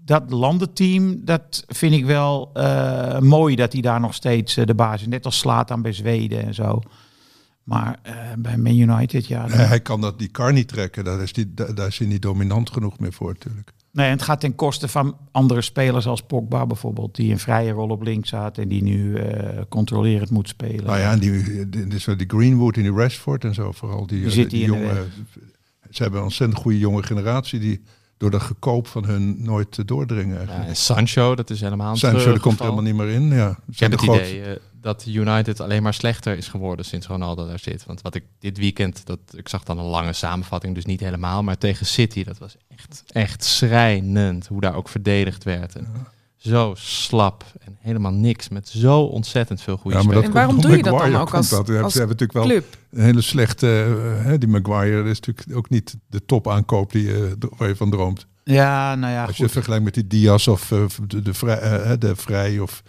[0.05, 4.75] dat landenteam, dat vind ik wel eh, mooi dat hij daar nog steeds eh, de
[4.75, 5.07] baas is.
[5.07, 6.81] Net als slaat aan bij Zweden en zo.
[7.69, 9.47] Maar eh, bij Man United, ja.
[9.47, 11.05] dan- Hij, kan dat die kar niet trekken.
[11.05, 13.73] Daar is, die, daar, is hij niet dominant genoeg meer voor natuurlijk.
[13.93, 17.71] Nee, en het gaat ten koste van andere spelers als Pogba bijvoorbeeld, die een vrije
[17.71, 20.85] rol op links had en die nu eh, controlerend moet spelen.
[20.85, 24.07] Nou ja, en die, die, die, die Greenwood en die Rashford en zo vooral.
[24.07, 25.07] Die, Die zit die, hier in de jonge,
[25.91, 27.83] ze hebben een ontzettend goede jonge generatie die
[28.17, 32.33] door dat gekoop van hun nooit doordringen Ja, en Sancho, dat is helemaal een Sancho
[32.33, 33.29] er komt er helemaal niet meer in.
[33.29, 34.57] Ja, Zijn de het idee eh,
[34.89, 37.85] dat United alleen maar slechter is geworden sinds Ronaldo daar zit.
[37.87, 41.43] Want wat ik dit weekend, dat, ik zag dan een lange samenvatting, dus niet helemaal,
[41.43, 45.77] maar tegen City, dat was echt, echt schrijnend hoe daar ook verdedigd werd.
[45.77, 45.87] En
[46.37, 50.23] Zo slap en helemaal niks, met zo ontzettend veel goede Ja, maar.
[50.23, 51.69] En waarom doe je dat dan ook als- dat.
[51.69, 52.77] als Ze hebben natuurlijk wel Club.
[52.91, 53.67] een hele slechte...
[54.19, 57.77] eh, hè, die Maguire is natuurlijk ook niet de top aankoop die, je waar je
[57.77, 58.27] van droomt.
[58.45, 59.43] Ja, nou ja, Als je goed.
[59.45, 62.83] het vergelijkt met die Diaz of eh, de, de, vrij, de Vrij of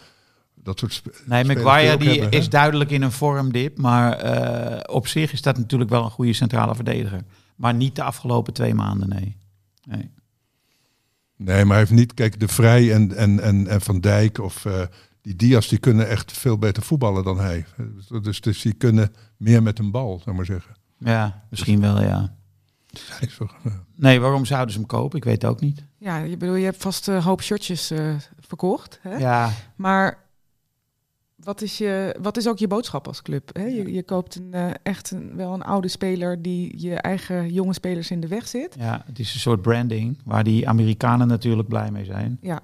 [0.78, 5.32] dat soort Nee, Maguire die hebben, is duidelijk in een vormdip, maar eh, op zich
[5.32, 7.22] is dat natuurlijk wel een goede centrale verdediger.
[7.56, 9.38] Maar niet de afgelopen twee maanden, nee.
[9.88, 10.12] nee.
[11.36, 12.14] Nee, maar hij heeft niet...
[12.14, 14.82] Kijk, de Vrij en, en, en, en Van Dijk of eh,
[15.22, 17.66] die Diaz, die kunnen echt veel beter voetballen dan hij.
[18.22, 20.76] Dus, dus die kunnen meer met een bal, zou maar zeggen.
[20.98, 22.38] Ja, misschien wel, ja.
[23.64, 23.84] Ja.
[23.96, 25.18] Nee, waarom zouden ze hem kopen?
[25.18, 25.84] Ik weet het ook niet.
[25.98, 29.00] Ja, je bedoel, je hebt vast een hoop shirtjes eh, verkocht.
[29.02, 29.18] Hè?
[29.18, 30.29] Ja, Maar
[31.44, 33.50] wat is, je, wat is ook je boodschap als club?
[33.54, 33.66] Hè?
[33.66, 37.74] Je, je koopt een, eh, echt een, wel een oude speler die je eigen jonge
[37.74, 38.76] spelers in de weg zit.
[38.80, 42.38] ja, het is een soort branding waar die Amerikanen natuurlijk blij mee zijn.
[42.42, 42.60] Ja,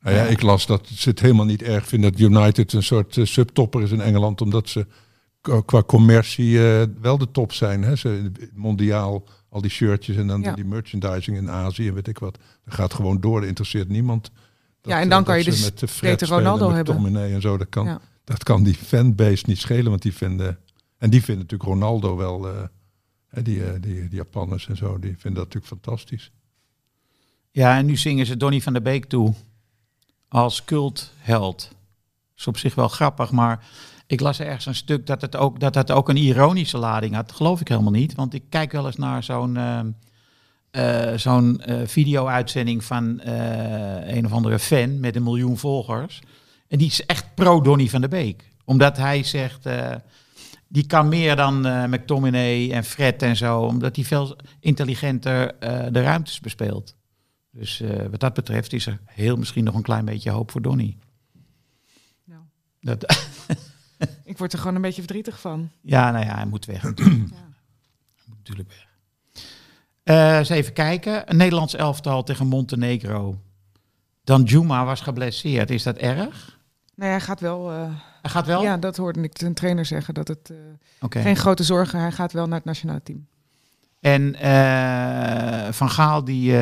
[0.00, 3.16] Nou ja, ik las dat ze het helemaal niet erg vinden dat United een soort
[3.16, 4.86] eh, subtopper is in Engeland, omdat ze
[5.64, 7.82] qua- commercie eh, wel de top zijn.
[7.82, 7.96] Hè?
[7.96, 10.54] Ze, mondiaal, al die shirtjes en dan Ja.
[10.54, 12.38] die merchandising in Azië en weet ik wat.
[12.64, 14.30] Dat gaat gewoon door, dat interesseert niemand.
[14.86, 16.76] Dat, Ja, en dan eh, kan dat je dus met de Fred spelen, Ronaldo met
[16.76, 16.94] hebben.
[16.94, 18.00] Dominee en zo, dat kan, Ja.
[18.24, 20.58] dat kan die fanbase niet schelen, want die vinden...
[20.98, 22.62] En die vinden natuurlijk Ronaldo wel, eh,
[23.28, 26.30] hè, die, eh, die, die Japanners en zo, die vinden dat natuurlijk fantastisch.
[27.50, 29.34] Ja, en nu zingen ze Donny van der Beek toe
[30.28, 31.74] als cultheld.
[32.36, 33.66] is op zich wel grappig, maar
[34.06, 37.26] ik las ergens een stuk dat het ook, dat het ook een ironische lading had.
[37.26, 39.90] Dat geloof ik helemaal niet, want ik kijk wel eens naar zo'n ehm,
[40.76, 46.20] eh, zo'n eh, video-uitzending van eh, een of andere fan met een miljoen volgers.
[46.68, 48.50] En die is echt pro-Donny van der Beek.
[48.64, 49.68] Omdat hij zegt,
[50.68, 51.60] die kan meer dan
[51.90, 53.60] McTominay en Fred en zo.
[53.60, 55.54] Omdat hij veel intelligenter
[55.92, 56.96] de ruimtes bespeelt.
[57.50, 60.96] Dus wat dat betreft is er heel misschien nog een klein beetje hoop voor Donny.
[62.24, 62.42] Nou,
[62.80, 63.28] Dat,
[64.24, 65.70] ik word er gewoon een beetje verdrietig van.
[65.80, 67.30] ja, nou ja, hij moet weg natuurlijk.
[67.30, 67.36] Ja.
[67.36, 68.85] Hij moet natuurlijk weg.
[70.06, 71.30] Eh, eens even kijken.
[71.30, 73.38] Een Nederlands elftal tegen Montenegro.
[74.24, 75.70] Dan Juma was geblesseerd.
[75.70, 76.58] Is dat erg?
[76.94, 77.70] Nou ja, hij gaat wel...
[77.70, 77.80] eh,
[78.22, 78.62] Hij gaat wel?
[78.62, 80.14] Ja, dat hoorde ik een trainer zeggen.
[80.14, 83.26] Dat het eh, geen grote zorgen, hij gaat wel naar het nationale team.
[84.00, 84.34] En
[85.74, 86.54] Van Gaal die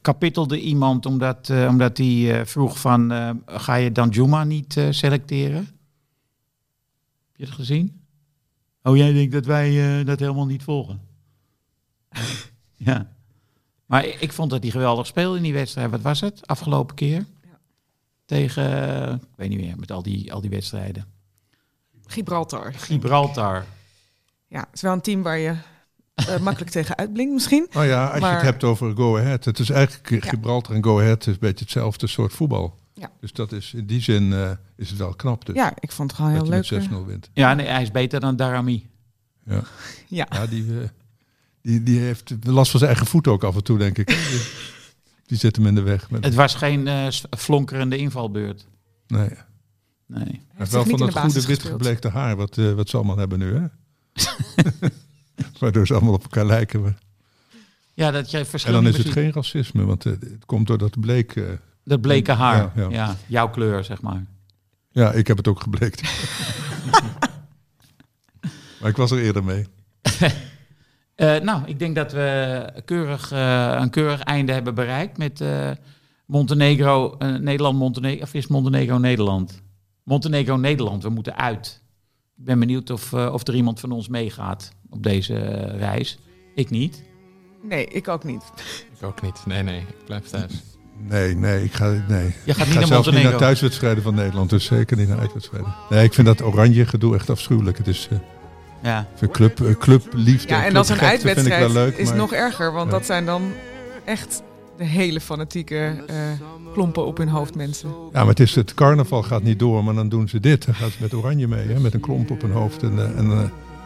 [0.00, 3.10] kapitelde iemand omdat, eh, omdat hij eh, vroeg van
[3.46, 5.56] ga je dan Juma niet selecteren?
[5.56, 8.00] Heb je het gezien?
[8.82, 11.00] Oh, jij denkt dat wij dat helemaal niet volgen?
[12.76, 13.10] ja.
[13.86, 15.90] Maar ik, ik vond dat hij geweldig speelde in die wedstrijd.
[15.90, 16.46] Wat was het?
[16.46, 17.24] Afgelopen keer?
[17.42, 17.58] Ja.
[18.24, 21.06] Tegen, ik weet niet meer, met al die, al die wedstrijden.
[22.06, 22.72] Gibraltar.
[22.74, 23.64] Gibraltar.
[24.48, 25.54] Ja, het is wel een team waar je
[26.14, 27.66] eh, makkelijk tegen uitblinkt misschien.
[27.72, 29.44] Nou ja, als je het hebt over Go Ahead.
[29.44, 30.30] Het is eigenlijk Ja.
[30.30, 32.78] Gibraltar en Go Ahead is een beetje hetzelfde soort voetbal.
[32.94, 33.10] Ja.
[33.20, 35.44] Dus dat is, in die zin eh, is het wel knap.
[35.46, 36.90] Dus, Ja, ik vond het gewoon heel dat je leuk.
[36.90, 36.98] met eh.
[37.02, 37.30] 6-0 wint.
[37.32, 38.88] Ja, nee, hij is beter dan Darami.
[39.44, 39.62] Ja,
[40.08, 40.66] Ja, ja die,
[41.62, 44.06] die, die heeft last van zijn eigen voet ook af en toe, denk ik.
[44.06, 44.40] Die,
[45.26, 46.10] die zit hem in de weg.
[46.10, 47.06] Met, Het was geen eh,
[47.38, 48.66] flonkerende invalbeurt.
[49.06, 49.28] nee.
[50.06, 50.24] Nee.
[50.24, 51.72] Hij heeft wel van dat de goede basis wit gespeeld.
[51.80, 53.66] gebleekte haar, wat, eh, wat ze allemaal hebben nu, hè?
[55.60, 56.82] Waardoor ze allemaal op elkaar lijken.
[56.82, 56.98] Maar-
[57.94, 61.00] Ja, dat je En dan is het geen racisme, want eh, het komt door dat
[61.00, 61.36] bleek.
[61.36, 61.44] eh,
[61.84, 62.56] Dat bleke haar.
[62.56, 63.16] Ja, Ja, ja.
[63.26, 64.24] jouw kleur, zeg maar.
[64.90, 66.02] ja, ik heb het ook gebleekt.
[68.80, 69.66] maar ik was er eerder mee.
[71.14, 75.70] Eh, nou, ik denk dat we keurig, eh, een keurig einde hebben bereikt met eh,
[76.26, 79.62] Montenegro, Nederland, Montenegro, of is Montenegro Nederland?
[80.04, 81.82] Montenegro Nederland, we moeten uit.
[82.36, 85.34] Ik ben benieuwd of, eh, of er iemand van ons meegaat op deze
[85.76, 86.18] reis.
[86.54, 87.02] Ik niet.
[87.62, 88.42] nee, ik ook niet.
[88.98, 89.46] Ik ook niet.
[89.46, 90.52] Nee, nee, ik blijf thuis.
[90.98, 92.34] Nee, nee, ik ga, nee.
[92.44, 95.08] Je gaat ik niet ga naar zelfs niet naar thuiswedstrijden van Nederland, dus zeker niet
[95.08, 95.74] naar uitwedstrijden.
[95.90, 97.78] Nee, ik vind dat oranje gedoe echt afschuwelijk.
[97.78, 98.18] Het is, eh,
[98.82, 99.06] Ja.
[99.14, 101.98] vind club, eh, clubliefde Ja, en dat is een clubgekte vind ik wel uitwedstrijd leuk,
[101.98, 102.96] is maar- nog erger, want Ja.
[102.98, 103.42] dat zijn dan
[104.04, 104.42] echt
[104.76, 106.16] de hele fanatieke eh,
[106.72, 107.88] klompen op hun hoofd mensen.
[107.88, 110.64] Ja, maar het, is, het carnaval gaat niet door, maar dan doen ze dit.
[110.66, 112.82] Dan gaan ze met oranje mee, hè, met een klomp op hun hoofd.
[112.82, 113.40] En, eh, en, eh,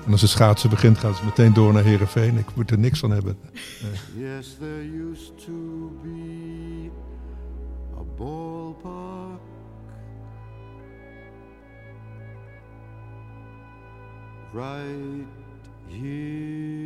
[0.07, 2.39] en als het schaatsen begint, gaan ze meteen door naar Heerenveen.
[2.39, 3.37] Ik moet er niks van hebben.
[4.17, 5.53] Yes, there used to
[6.03, 6.91] be
[7.99, 8.56] a ballpark
[14.57, 15.27] right
[15.91, 16.86] here